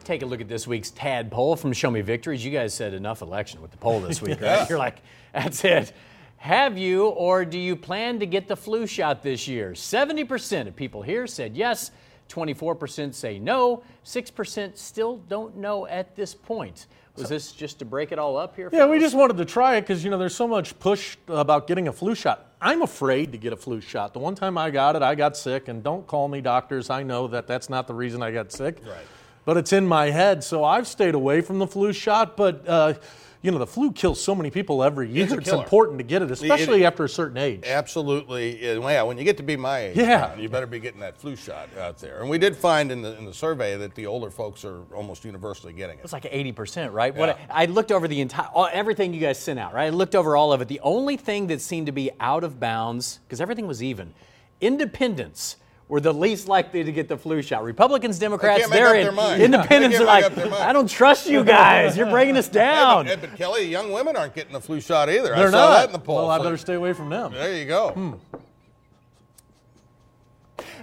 Take 0.10 0.24
a 0.24 0.26
look 0.26 0.42
at 0.42 0.48
this 0.48 0.66
week's 0.66 0.90
TAD 0.90 1.30
poll 1.30 1.56
from 1.56 1.72
Show 1.72 1.92
Me 1.92 2.02
Victories. 2.02 2.44
You 2.44 2.50
guys 2.50 2.74
said 2.74 2.96
enough 2.96 3.22
election 3.22 3.62
with 3.62 3.70
the 3.70 3.78
poll 3.78 4.00
this 4.00 4.24
week, 4.24 4.42
right? 4.42 4.68
You're 4.68 4.80
like, 4.80 5.04
that's 5.34 5.64
it. 5.64 5.94
Have 6.38 6.80
you 6.80 7.10
or 7.10 7.46
do 7.46 7.60
you 7.60 7.76
plan 7.76 8.20
to 8.20 8.26
get 8.26 8.48
the 8.48 8.56
flu 8.56 8.88
shot 8.88 9.22
this 9.22 9.48
year? 9.48 9.74
70% 9.74 10.68
of 10.68 10.76
people 10.76 11.04
here 11.04 11.28
said 11.28 11.56
yes, 11.56 11.92
24% 12.28 13.14
say 13.14 13.38
no, 13.38 13.84
6% 14.04 14.78
still 14.78 15.18
don't 15.28 15.58
know 15.58 15.86
at 15.86 16.16
this 16.16 16.34
point. 16.34 16.88
Was 17.16 17.30
this 17.30 17.52
just 17.52 17.78
to 17.78 17.86
break 17.86 18.12
it 18.12 18.18
all 18.18 18.36
up 18.36 18.56
here? 18.56 18.72
Yeah, 18.74 18.88
we 18.88 18.98
just 18.98 19.16
wanted 19.16 19.38
to 19.38 19.46
try 19.46 19.76
it 19.76 19.82
because 19.82 20.04
you 20.04 20.10
know 20.10 20.18
there's 20.18 20.36
so 20.36 20.48
much 20.48 20.80
push 20.80 21.18
about 21.28 21.68
getting 21.68 21.88
a 21.88 21.94
flu 21.94 22.16
shot. 22.16 22.54
I'm 22.60 22.82
afraid 22.82 23.32
to 23.34 23.38
get 23.38 23.54
a 23.54 23.58
flu 23.58 23.80
shot. 23.80 24.14
The 24.14 24.20
one 24.20 24.34
time 24.34 24.58
I 24.58 24.72
got 24.72 24.96
it, 24.96 25.04
I 25.04 25.14
got 25.14 25.38
sick, 25.38 25.68
and 25.68 25.84
don't 25.84 26.08
call 26.08 26.30
me 26.30 26.42
doctors. 26.42 26.90
I 26.90 27.04
know 27.04 27.28
that 27.28 27.46
that's 27.46 27.70
not 27.70 27.86
the 27.86 27.94
reason 27.94 28.24
I 28.24 28.32
got 28.32 28.52
sick. 28.52 28.82
Right. 28.84 29.06
But 29.50 29.58
it's 29.58 29.74
in 29.74 29.88
my 29.88 30.12
head, 30.12 30.44
so 30.44 30.64
I've 30.64 30.88
stayed 30.88 31.16
away 31.16 31.42
from 31.42 31.58
the 31.58 31.66
flu 31.66 31.92
shot. 31.92 32.38
But 32.38 32.68
uh, 32.68 32.94
you 33.42 33.50
know, 33.50 33.58
the 33.58 33.66
flu 33.66 33.92
kills 33.92 34.22
so 34.22 34.36
many 34.36 34.52
people 34.52 34.84
every 34.84 35.10
year. 35.10 35.24
It's 35.24 35.34
It's, 35.34 35.50
important 35.50 35.98
to 35.98 36.04
get 36.04 36.22
it, 36.22 36.30
especially 36.30 36.86
after 36.86 37.04
a 37.04 37.10
certain 37.10 37.38
age. 37.40 37.64
Absolutely. 37.66 38.64
Yeah, 38.64 38.78
well, 38.78 38.92
yeah, 38.92 39.02
when 39.02 39.18
you 39.18 39.24
get 39.24 39.38
to 39.38 39.44
be 39.44 39.58
my 39.58 39.86
age, 39.86 39.98
Yeah. 39.98 40.28
John, 40.28 40.40
you 40.40 40.50
better 40.50 40.68
be 40.68 40.80
getting 40.80 41.00
that 41.00 41.18
flu 41.18 41.36
shot 41.36 41.68
out 41.80 41.98
there. 41.98 42.22
And 42.22 42.30
we 42.30 42.38
did 42.38 42.56
find 42.56 42.92
in 42.92 43.02
the 43.02 43.18
in 43.18 43.26
the 43.26 43.34
survey 43.34 43.76
that 43.76 43.96
the 43.96 44.06
older 44.06 44.30
folks 44.30 44.64
are 44.64 44.84
almost 44.94 45.26
universally 45.26 45.74
getting 45.74 45.98
it. 45.98 46.04
It's 46.04 46.14
like 46.14 46.26
80%, 46.26 46.94
right? 46.94 47.16
What 47.16 47.30
Yeah. 47.30 47.46
I, 47.50 47.64
I 47.64 47.66
looked 47.66 47.92
over 47.92 48.08
the 48.08 48.22
entire, 48.22 48.50
everything 48.72 49.16
you 49.16 49.20
guys 49.20 49.40
sent 49.40 49.58
out, 49.58 49.74
right? 49.74 49.88
I 49.88 49.90
looked 49.90 50.14
over 50.14 50.38
all 50.38 50.54
of 50.54 50.62
it. 50.62 50.68
The 50.68 50.82
only 50.82 51.18
thing 51.18 51.48
that 51.48 51.60
seemed 51.60 51.88
to 51.88 51.92
be 51.92 52.12
out 52.20 52.44
of 52.44 52.60
bounds, 52.60 53.20
because 53.26 53.42
everything 53.42 53.66
was 53.66 53.82
even, 53.82 54.14
independents 54.62 55.56
were 55.90 56.00
the 56.00 56.14
least 56.14 56.48
likely 56.48 56.84
to 56.84 56.92
get 56.92 57.08
the 57.10 57.18
flu 57.18 57.42
shot. 57.42 57.64
Republicans, 57.64 58.18
Democrats, 58.20 58.70
they're 58.70 58.96
in. 58.96 59.42
Independents 59.42 60.00
are 60.00 60.06
like, 60.06 60.24
up 60.24 60.36
their 60.36 60.48
mind. 60.50 60.64
I 60.64 60.72
don't 60.72 60.90
trust 60.90 61.28
you 61.28 61.44
guys. 61.44 61.98
You're 61.98 62.10
bringing 62.10 62.38
us 62.38 62.48
down. 62.68 63.08
Hey, 63.08 63.16
but, 63.16 63.30
but 63.32 63.38
Kelly, 63.38 63.64
young 63.68 63.92
women 63.92 64.16
aren't 64.16 64.36
getting 64.36 64.54
the 64.54 64.62
flu 64.62 64.80
shot 64.80 65.10
either. 65.10 65.36
They're 65.36 65.48
I 65.48 65.52
saw 65.52 65.68
not. 65.68 65.70
that 65.74 65.86
in 65.88 65.92
the 65.92 66.00
poll. 66.00 66.18
Well, 66.18 66.30
I 66.30 66.38
So 66.38 66.44
better 66.44 66.58
stay 66.58 66.76
away 66.76 66.94
from 66.94 67.10
them. 67.10 67.34
There 67.34 67.54
you 67.58 67.66
go. 67.66 67.90
Hmm. 67.90 68.14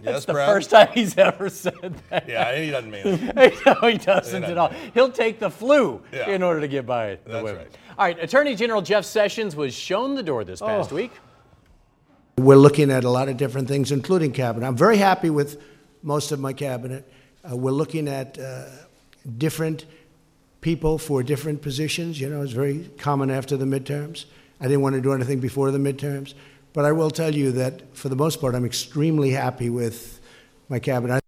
Yes, 0.02 0.04
That's 0.04 0.24
the 0.26 0.32
Brad? 0.34 0.48
first 0.48 0.70
time 0.70 0.88
he's 0.92 1.16
ever 1.16 1.48
said 1.48 1.94
that. 2.10 2.28
Yeah, 2.28 2.54
he 2.60 2.70
doesn't 2.70 2.90
mean 2.90 3.02
it. 3.04 3.54
no, 3.66 3.88
he 3.88 3.96
doesn't 3.98 4.44
at 4.44 4.58
all. 4.58 4.68
He'll 4.94 5.10
take 5.10 5.38
the 5.38 5.50
flu 5.50 6.02
Yeah. 6.12 6.28
in 6.30 6.42
order 6.42 6.60
to 6.60 6.68
get 6.68 6.84
by 6.86 7.18
the 7.24 7.32
That's 7.32 7.44
women. 7.44 7.56
right. 7.62 7.70
All 7.98 8.04
right, 8.04 8.22
Attorney 8.22 8.54
General 8.56 8.82
Jeff 8.82 9.04
Sessions 9.04 9.56
was 9.56 9.74
shown 9.74 10.14
the 10.14 10.22
door 10.22 10.44
this 10.44 10.60
past 10.60 10.92
Oh. 10.92 10.96
week. 10.96 11.12
We're 12.38 12.56
looking 12.56 12.90
at 12.90 13.04
a 13.04 13.08
lot 13.08 13.30
of 13.30 13.38
different 13.38 13.66
things, 13.66 13.90
including 13.90 14.32
cabinet. 14.32 14.66
I'm 14.66 14.76
very 14.76 14.98
happy 14.98 15.30
with 15.30 15.58
most 16.02 16.32
of 16.32 16.38
my 16.38 16.52
cabinet. 16.52 17.10
Uh, 17.42 17.56
we're 17.56 17.70
looking 17.70 18.08
at 18.08 18.38
uh, 18.38 18.66
different 19.38 19.86
people 20.60 20.98
for 20.98 21.22
different 21.22 21.62
positions. 21.62 22.20
You 22.20 22.28
know, 22.28 22.42
it's 22.42 22.52
very 22.52 22.90
common 22.98 23.30
after 23.30 23.56
the 23.56 23.64
midterms. 23.64 24.26
I 24.60 24.64
didn't 24.64 24.82
want 24.82 24.96
to 24.96 25.00
do 25.00 25.14
anything 25.14 25.40
before 25.40 25.70
the 25.70 25.78
midterms. 25.78 26.34
But 26.74 26.84
I 26.84 26.92
will 26.92 27.10
tell 27.10 27.34
you 27.34 27.52
that 27.52 27.96
for 27.96 28.10
the 28.10 28.16
most 28.16 28.38
part, 28.38 28.54
I'm 28.54 28.66
extremely 28.66 29.30
happy 29.30 29.70
with 29.70 30.20
my 30.68 30.78
cabinet. 30.78 31.25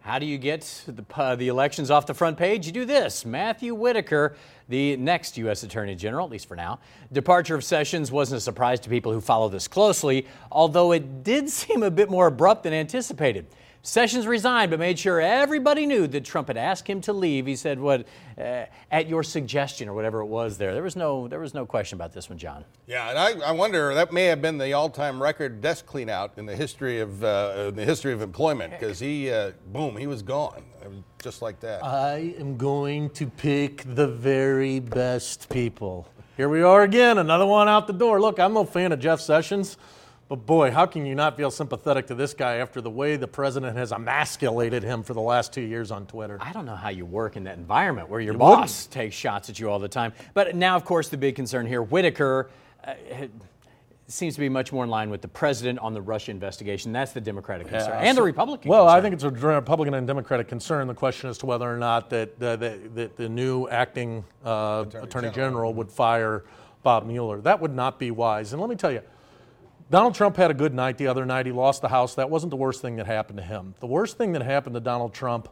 How 0.00 0.18
do 0.18 0.24
you 0.24 0.38
get 0.38 0.62
the, 0.86 1.04
uh, 1.14 1.36
the 1.36 1.48
elections 1.48 1.90
off 1.90 2.06
the 2.06 2.14
front 2.14 2.38
page? 2.38 2.66
You 2.66 2.72
do 2.72 2.86
this. 2.86 3.26
Matthew 3.26 3.74
Whitaker, 3.74 4.34
the 4.68 4.96
next 4.96 5.36
U.S. 5.36 5.62
Attorney 5.62 5.94
General, 5.94 6.24
at 6.24 6.32
least 6.32 6.48
for 6.48 6.56
now. 6.56 6.78
Departure 7.12 7.54
of 7.54 7.62
Sessions 7.62 8.10
wasn't 8.10 8.38
a 8.38 8.40
surprise 8.40 8.80
to 8.80 8.88
people 8.88 9.12
who 9.12 9.20
follow 9.20 9.50
this 9.50 9.68
closely, 9.68 10.26
although 10.50 10.92
it 10.92 11.22
did 11.22 11.50
seem 11.50 11.82
a 11.82 11.90
bit 11.90 12.08
more 12.08 12.28
abrupt 12.28 12.62
than 12.62 12.72
anticipated. 12.72 13.46
Sessions 13.82 14.26
resigned, 14.26 14.70
but 14.70 14.78
made 14.78 14.98
sure 14.98 15.20
everybody 15.20 15.86
knew 15.86 16.06
that 16.06 16.22
Trump 16.24 16.48
had 16.48 16.58
asked 16.58 16.86
him 16.86 17.00
to 17.00 17.14
leave. 17.14 17.46
He 17.46 17.56
said, 17.56 17.80
"What 17.80 18.06
uh, 18.36 18.66
at 18.90 19.08
your 19.08 19.22
suggestion 19.22 19.88
or 19.88 19.94
whatever 19.94 20.20
it 20.20 20.26
was." 20.26 20.58
There, 20.58 20.74
there 20.74 20.82
was 20.82 20.96
no, 20.96 21.28
there 21.28 21.40
was 21.40 21.54
no 21.54 21.64
question 21.64 21.96
about 21.96 22.12
this 22.12 22.28
one, 22.28 22.36
John. 22.36 22.66
Yeah, 22.86 23.08
and 23.08 23.18
I, 23.18 23.48
I 23.48 23.52
wonder 23.52 23.94
that 23.94 24.12
may 24.12 24.24
have 24.26 24.42
been 24.42 24.58
the 24.58 24.74
all-time 24.74 25.22
record 25.22 25.62
desk 25.62 25.86
clean 25.86 26.10
out 26.10 26.32
in 26.36 26.44
the 26.44 26.54
history 26.54 27.00
of 27.00 27.24
uh, 27.24 27.68
in 27.68 27.74
the 27.74 27.84
history 27.86 28.12
of 28.12 28.20
employment 28.20 28.72
because 28.78 29.00
he, 29.00 29.30
uh, 29.30 29.52
boom, 29.72 29.96
he 29.96 30.06
was 30.06 30.20
gone, 30.20 30.62
just 31.22 31.40
like 31.40 31.60
that. 31.60 31.82
I 31.82 32.34
am 32.38 32.58
going 32.58 33.08
to 33.10 33.26
pick 33.26 33.84
the 33.94 34.08
very 34.08 34.78
best 34.80 35.48
people. 35.48 36.06
Here 36.36 36.48
we 36.48 36.62
are 36.62 36.82
again, 36.82 37.18
another 37.18 37.46
one 37.46 37.68
out 37.68 37.86
the 37.86 37.92
door. 37.92 38.20
Look, 38.20 38.38
I'm 38.38 38.52
no 38.52 38.64
fan 38.64 38.92
of 38.92 39.00
Jeff 39.00 39.20
Sessions, 39.20 39.78
but 40.30 40.46
boy, 40.46 40.70
how 40.70 40.86
can 40.86 41.04
you 41.06 41.16
not 41.16 41.36
feel 41.36 41.50
sympathetic 41.50 42.06
to 42.06 42.14
this 42.14 42.34
guy 42.34 42.58
after 42.58 42.80
the 42.80 42.88
way 42.88 43.16
the 43.16 43.26
president 43.26 43.76
has 43.76 43.90
emasculated 43.90 44.84
him 44.84 45.02
for 45.02 45.12
the 45.12 45.20
last 45.20 45.52
two 45.52 45.60
years 45.60 45.90
on 45.90 46.06
Twitter? 46.06 46.38
I 46.40 46.52
don't 46.52 46.66
know 46.66 46.76
how 46.76 46.90
you 46.90 47.04
work 47.04 47.36
in 47.36 47.42
that 47.44 47.58
environment 47.58 48.08
where 48.08 48.20
your 48.20 48.34
You 48.34 48.38
boss 48.38 48.86
takes 48.86 49.16
shots 49.16 49.50
at 49.50 49.58
you 49.58 49.68
all 49.68 49.80
the 49.80 49.88
time. 49.88 50.12
But 50.32 50.54
now, 50.54 50.76
of 50.76 50.84
course, 50.84 51.08
the 51.08 51.16
big 51.16 51.34
concern 51.34 51.66
here 51.66 51.82
Whitaker 51.82 52.48
uh, 52.84 52.94
seems 54.06 54.34
to 54.34 54.40
be 54.40 54.48
much 54.48 54.72
more 54.72 54.84
in 54.84 54.90
line 54.90 55.10
with 55.10 55.20
the 55.20 55.26
president 55.26 55.80
on 55.80 55.94
the 55.94 56.00
Russia 56.00 56.30
investigation. 56.30 56.92
That's 56.92 57.10
the 57.10 57.20
Democratic 57.20 57.66
concern. 57.66 57.94
and 57.94 58.16
the 58.16 58.22
Republican 58.22 58.70
Well, 58.70 58.86
I 58.86 59.00
think 59.00 59.14
it's 59.14 59.24
a 59.24 59.30
Republican 59.30 59.94
and 59.94 60.06
Democratic 60.06 60.46
concern. 60.46 60.86
The 60.86 60.94
question 60.94 61.28
as 61.28 61.38
to 61.38 61.46
whether 61.46 61.68
or 61.68 61.76
not 61.76 62.08
that 62.10 62.40
uh, 62.40 62.54
that, 62.54 62.94
that 62.94 63.16
the 63.16 63.28
new 63.28 63.66
acting 63.66 64.24
uh, 64.44 64.84
Attorney, 64.94 65.30
General. 65.30 65.74
would 65.74 65.90
fire 65.90 66.44
Bob 66.84 67.04
Mueller. 67.04 67.40
That 67.40 67.60
would 67.60 67.74
not 67.74 67.98
be 67.98 68.12
wise. 68.12 68.52
And 68.52 68.60
let 68.60 68.70
me 68.70 68.76
tell 68.76 68.92
you, 68.92 69.02
Donald 69.90 70.14
Trump 70.14 70.36
had 70.36 70.50
a 70.50 70.54
good 70.54 70.72
night 70.72 70.98
the 70.98 71.08
other 71.08 71.26
night. 71.26 71.46
He 71.46 71.52
lost 71.52 71.82
the 71.82 71.88
House. 71.88 72.14
That 72.14 72.30
wasn't 72.30 72.50
the 72.50 72.56
worst 72.56 72.80
thing 72.80 72.96
that 72.96 73.06
happened 73.06 73.38
to 73.38 73.44
him. 73.44 73.74
The 73.80 73.86
worst 73.88 74.16
thing 74.16 74.32
that 74.32 74.42
happened 74.42 74.74
to 74.74 74.80
Donald 74.80 75.12
Trump 75.12 75.48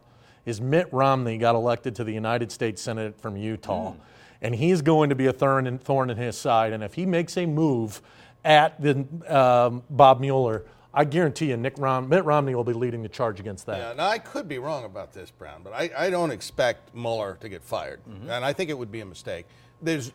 is 0.47 0.61
Mitt 0.61 0.89
Romney 0.93 1.39
got 1.39 1.55
elected 1.57 1.97
to 1.97 2.05
the 2.05 2.13
United 2.13 2.53
States 2.53 2.81
Senate 2.81 3.21
from 3.21 3.37
Utah. 3.37 3.95
And 4.41 4.55
he's 4.55 4.81
going 4.83 5.09
to 5.11 5.17
be 5.17 5.27
a 5.27 5.33
thorn 5.33 5.67
in, 5.67 5.79
thorn 5.79 6.09
in 6.11 6.17
his 6.17 6.39
side. 6.39 6.73
And 6.73 6.85
if 6.85 6.95
he 6.95 7.05
makes 7.05 7.37
a 7.37 7.45
move 7.47 8.01
at 8.45 8.81
the, 8.81 9.05
um, 9.29 9.83
Bob 9.91 10.21
Mueller, 10.21 10.65
I 10.95 11.05
guarantee 11.05 11.47
you 11.51 11.57
Nick 11.57 11.75
Rom- 11.77 12.09
Mitt 12.09 12.25
Romney 12.25 12.55
will 12.55 12.63
be 12.65 12.73
leading 12.73 13.03
the 13.03 13.09
charge 13.09 13.41
against 13.41 13.67
that. 13.67 13.79
Yeah, 13.79 13.93
now 13.95 14.07
I 14.09 14.19
could 14.19 14.49
be 14.49 14.59
wrong 14.59 14.85
about 14.85 15.13
this, 15.13 15.33
Brown, 15.33 15.63
but 15.65 15.73
I, 15.73 15.91
I 15.97 16.11
don't 16.11 16.31
expect 16.31 16.95
Mueller 16.95 17.37
to 17.41 17.49
get 17.49 17.65
fired, 17.65 18.01
Mm-hmm. 18.09 18.31
and 18.31 18.45
I 18.45 18.53
think 18.53 18.71
it 18.71 18.79
would 18.79 18.93
be 18.93 19.01
a 19.01 19.05
mistake. 19.07 19.47
There's 19.83 20.13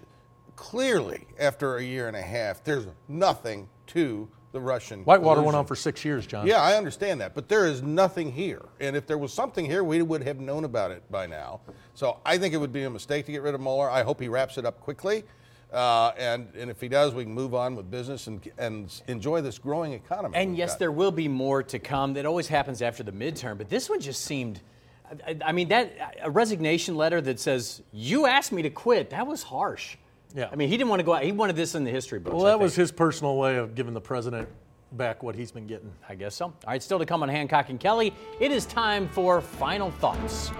clearly, 0.56 1.26
after 1.40 1.78
a 1.78 1.84
year 1.84 2.08
and 2.08 2.18
a 2.18 2.22
half, 2.22 2.64
there's 2.64 2.86
nothing 3.08 3.70
to 3.88 4.28
the 4.54 4.60
Russian. 4.60 5.04
Whitewater 5.04 5.42
went 5.42 5.58
on 5.58 5.66
for 5.66 5.76
six 5.76 6.06
years, 6.06 6.26
John. 6.28 6.46
Yeah, 6.46 6.62
I 6.62 6.76
understand 6.76 7.20
that, 7.22 7.34
but 7.34 7.50
there 7.50 7.66
is 7.66 7.82
nothing 7.82 8.32
here. 8.32 8.62
And 8.80 8.96
if 8.96 9.08
there 9.08 9.18
was 9.18 9.34
something 9.34 9.66
here, 9.66 9.84
we 9.84 10.02
would 10.02 10.24
have 10.24 10.40
known 10.40 10.64
about 10.64 10.92
it 10.92 11.04
by 11.12 11.26
now. 11.26 11.62
So 11.96 12.20
I 12.26 12.38
think 12.38 12.54
it 12.54 12.58
would 12.58 12.72
be 12.72 12.84
a 12.84 12.90
mistake 12.90 13.26
to 13.26 13.32
get 13.32 13.42
rid 13.42 13.56
of 13.56 13.62
Mueller. 13.62 13.90
I 13.90 14.04
hope 14.04 14.22
he 14.22 14.28
wraps 14.28 14.58
it 14.58 14.66
up 14.66 14.80
quickly. 14.80 15.24
Uh, 15.74 16.12
and, 16.20 16.50
and 16.56 16.70
if 16.70 16.80
he 16.80 16.88
does, 16.88 17.16
we 17.16 17.24
can 17.24 17.34
move 17.34 17.56
on 17.56 17.76
with 17.76 17.90
business 17.90 18.28
and, 18.28 18.48
and 18.60 19.02
enjoy 19.08 19.42
this 19.42 19.58
growing 19.58 19.94
economy. 19.94 20.36
And 20.38 20.56
yes, 20.56 20.74
got. 20.74 20.80
there 20.80 20.92
will 20.92 21.12
be 21.12 21.28
more 21.28 21.64
to 21.64 21.80
come. 21.80 22.14
That 22.14 22.28
always 22.28 22.48
happens 22.48 22.84
after 22.84 23.02
the 23.02 23.12
midterm. 23.12 23.58
But 23.58 23.70
this 23.70 23.90
one 23.90 24.00
just 24.00 24.22
seemed. 24.22 24.62
I, 25.26 25.38
I 25.44 25.52
mean, 25.52 25.70
that 25.70 26.20
a 26.22 26.30
resignation 26.30 26.96
letter 26.96 27.20
that 27.22 27.40
says 27.40 27.82
you 27.92 28.28
asked 28.28 28.52
me 28.52 28.62
to 28.62 28.70
quit. 28.70 29.10
That 29.10 29.26
was 29.26 29.42
harsh. 29.42 29.98
Yeah. 30.36 30.50
I 30.52 30.56
mean, 30.56 30.70
he 30.70 30.78
didn't 30.78 30.90
want 30.90 31.00
to 31.00 31.04
go 31.04 31.14
out. 31.14 31.24
He 31.24 31.32
wanted 31.32 31.56
this 31.56 31.76
in 31.76 31.84
the 31.84 31.92
history 31.92 32.20
books. 32.20 32.36
Well, 32.36 32.46
that 32.46 32.60
was 32.60 32.76
his 32.76 32.92
personal 32.92 33.38
way 33.38 33.58
of 33.58 33.76
giving 33.76 33.94
the 33.94 34.02
president 34.02 34.50
back 34.94 35.24
what 35.24 35.36
he's 35.36 35.52
been 35.52 35.68
getting. 35.68 35.92
I 36.08 36.16
guess 36.16 36.36
so. 36.36 36.46
All 36.46 36.56
right, 36.68 36.82
still 36.82 37.00
to 37.00 37.06
come 37.06 37.24
on 37.24 37.30
Hancock 37.30 37.70
and 37.70 37.80
Kelly. 37.80 38.14
It 38.40 38.52
is 38.52 38.66
time 38.66 39.08
for 39.10 39.42
final 39.42 39.92
thoughts. 39.92 40.52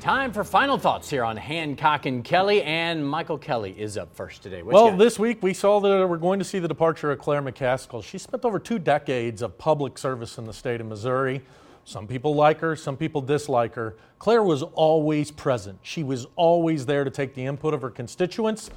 Time 0.00 0.32
for 0.32 0.44
final 0.44 0.78
thoughts 0.78 1.10
here 1.10 1.24
on 1.24 1.36
Hancock 1.36 2.06
and 2.06 2.24
Kelly, 2.24 2.62
and 2.62 3.06
Michael 3.06 3.36
Kelly 3.36 3.74
is 3.76 3.98
up 3.98 4.14
first 4.14 4.42
today. 4.42 4.62
What 4.62 4.72
Well, 4.72 4.96
this 4.96 5.18
week 5.18 5.42
we 5.42 5.52
saw 5.52 5.80
that 5.80 6.06
we're 6.08 6.16
going 6.16 6.38
to 6.38 6.44
see 6.44 6.60
the 6.60 6.68
departure 6.68 7.10
of 7.10 7.18
Claire 7.18 7.42
McCaskill. 7.42 8.02
She 8.02 8.16
spent 8.16 8.44
over 8.44 8.58
two 8.58 8.78
decades 8.78 9.42
of 9.42 9.58
public 9.58 9.98
service 9.98 10.38
in 10.38 10.44
the 10.44 10.52
state 10.52 10.80
of 10.80 10.86
Missouri. 10.86 11.42
Some 11.88 12.06
people 12.06 12.34
like 12.34 12.60
her, 12.60 12.76
some 12.76 12.98
people 12.98 13.22
dislike 13.22 13.74
her. 13.74 13.96
Claire 14.18 14.42
was 14.42 14.62
always 14.62 15.30
present. 15.30 15.78
She 15.80 16.02
was 16.02 16.26
always 16.36 16.84
there 16.84 17.02
to 17.02 17.10
take 17.10 17.32
the 17.32 17.46
input 17.46 17.72
of 17.72 17.80
her 17.80 17.88
constituents. 17.88 18.68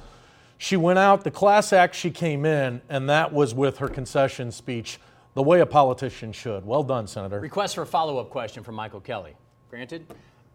She 0.56 0.78
went 0.78 0.98
out, 0.98 1.22
the 1.22 1.30
class 1.30 1.74
act, 1.74 1.94
she 1.94 2.10
came 2.10 2.46
in, 2.46 2.80
and 2.88 3.10
that 3.10 3.30
was 3.30 3.52
with 3.52 3.76
her 3.78 3.88
concession 3.88 4.50
speech, 4.50 4.98
the 5.34 5.42
way 5.42 5.60
a 5.60 5.66
politician 5.66 6.32
should. 6.32 6.64
Well 6.64 6.82
done, 6.82 7.06
Senator. 7.06 7.38
Request 7.38 7.74
for 7.74 7.82
a 7.82 7.86
follow 7.86 8.16
up 8.16 8.30
question 8.30 8.62
from 8.62 8.76
Michael 8.76 9.00
Kelly. 9.00 9.34
Granted, 9.68 10.06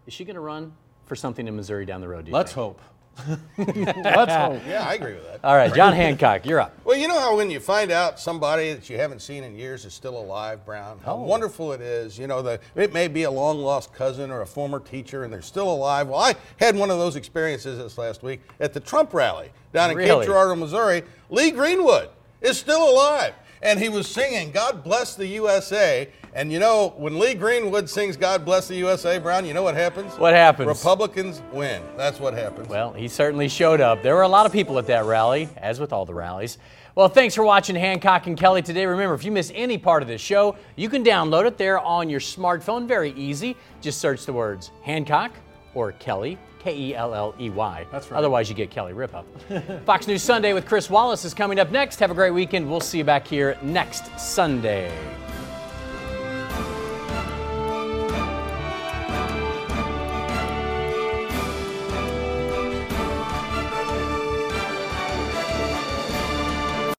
is 0.07 0.15
she 0.15 0.25
going 0.25 0.33
to 0.33 0.41
run 0.41 0.73
for 1.05 1.15
something 1.15 1.47
in 1.47 1.55
Missouri 1.55 1.85
down 1.85 2.01
the 2.01 2.07
road? 2.07 2.25
Do 2.25 2.31
Let's 2.31 2.53
think? 2.53 2.65
hope. 2.65 2.81
Let's 3.57 4.33
hope. 4.33 4.61
Yeah, 4.67 4.85
I 4.87 4.95
agree 4.95 5.13
with 5.13 5.23
that. 5.25 5.39
All 5.43 5.55
right, 5.55 5.73
John 5.73 5.93
Hancock, 6.01 6.45
you're 6.45 6.59
up. 6.59 6.73
Well, 6.83 6.97
you 6.97 7.07
know 7.07 7.19
how 7.19 7.35
when 7.37 7.49
you 7.49 7.59
find 7.59 7.91
out 7.91 8.19
somebody 8.19 8.73
that 8.73 8.89
you 8.89 8.97
haven't 8.97 9.21
seen 9.21 9.43
in 9.43 9.55
years 9.55 9.85
is 9.85 9.93
still 9.93 10.17
alive, 10.19 10.65
Brown? 10.65 10.99
How 11.03 11.15
Oh. 11.15 11.21
wonderful 11.23 11.73
it 11.73 11.81
is. 11.81 12.17
You 12.17 12.27
know, 12.27 12.41
the, 12.41 12.59
it 12.75 12.93
may 12.93 13.07
be 13.07 13.23
a 13.23 13.31
long 13.31 13.59
lost 13.59 13.93
cousin 13.93 14.29
or 14.31 14.41
a 14.41 14.45
former 14.47 14.79
teacher 14.79 15.23
and 15.23 15.31
they're 15.33 15.41
still 15.41 15.69
alive. 15.71 16.07
Well, 16.09 16.19
I 16.19 16.35
had 16.59 16.75
one 16.75 16.89
of 16.91 16.97
those 16.99 17.15
experiences 17.15 17.77
this 17.77 17.97
last 17.97 18.23
week 18.23 18.41
at 18.59 18.73
the 18.73 18.79
Trump 18.79 19.13
rally 19.13 19.49
down 19.73 19.91
in 19.91 19.97
Really? 19.97 20.19
Cape 20.25 20.27
Girardeau, 20.27 20.55
Missouri. 20.55 21.03
Lee 21.29 21.51
Greenwood 21.51 22.09
is 22.41 22.57
still 22.57 22.89
alive. 22.91 23.33
and 23.63 23.79
he 23.79 23.89
was 23.89 24.07
singing 24.07 24.51
"God 24.51 24.83
Bless 24.83 25.15
the 25.15 25.25
USA." 25.27 26.07
And 26.37 26.51
you 26.51 26.59
know, 26.59 26.93
when 26.97 27.17
Lee 27.17 27.33
Greenwood 27.33 27.89
sings 27.89 28.15
"God 28.15 28.45
Bless 28.45 28.67
the 28.67 28.75
USA," 28.75 29.17
Brown, 29.17 29.43
you 29.43 29.55
know 29.55 29.63
what 29.63 29.73
happens? 29.73 30.13
What 30.19 30.35
happens? 30.35 30.67
Republicans 30.67 31.41
win. 31.51 31.81
That's 31.97 32.19
what 32.19 32.35
happens. 32.35 32.69
Well, 32.69 32.93
he 32.93 33.07
certainly 33.07 33.49
showed 33.49 33.81
up. 33.81 34.03
There 34.03 34.13
were 34.13 34.21
a 34.21 34.27
lot 34.27 34.45
of 34.45 34.51
people 34.51 34.77
at 34.77 34.85
that 34.85 35.05
rally, 35.05 35.49
as 35.57 35.79
with 35.79 35.91
all 35.91 36.05
the 36.05 36.13
rallies. 36.13 36.59
Well, 36.93 37.09
thanks 37.09 37.33
for 37.33 37.43
watching 37.43 37.75
Hancock 37.75 38.27
and 38.27 38.37
Kelly 38.37 38.61
today. 38.61 38.85
Remember, 38.85 39.15
if 39.15 39.23
you 39.23 39.31
miss 39.31 39.51
any 39.55 39.79
part 39.79 40.03
of 40.03 40.07
this 40.07 40.21
show, 40.21 40.55
you 40.75 40.89
can 40.89 41.03
download 41.03 41.47
it 41.47 41.57
there 41.57 41.79
on 41.79 42.07
your 42.07 42.19
smartphone. 42.19 42.87
Very 42.87 43.13
easy. 43.13 43.57
Just 43.81 43.99
search 43.99 44.27
the 44.27 44.33
words 44.33 44.69
Hancock 44.83 45.31
or 45.73 45.93
Kelly, 45.93 46.37
K 46.59 46.77
E 46.77 46.95
L 46.95 47.15
L 47.15 47.33
E 47.39 47.49
Y. 47.49 47.87
That's 47.91 48.11
right. 48.11 48.17
Otherwise, 48.19 48.47
you 48.47 48.53
get 48.53 48.69
Kelly 48.69 48.93
Ripa. 48.93 49.23
Fox 49.87 50.05
News 50.05 50.21
Sunday 50.21 50.53
with 50.53 50.67
Chris 50.67 50.87
Wallace 50.87 51.25
is 51.25 51.33
coming 51.33 51.59
up 51.59 51.71
next. 51.71 51.99
Have 51.99 52.11
a 52.11 52.15
great 52.15 52.29
weekend. 52.29 52.69
We'll 52.69 52.79
see 52.79 52.99
you 52.99 53.03
back 53.03 53.25
here 53.25 53.57
next 53.63 54.19
Sunday. 54.19 54.91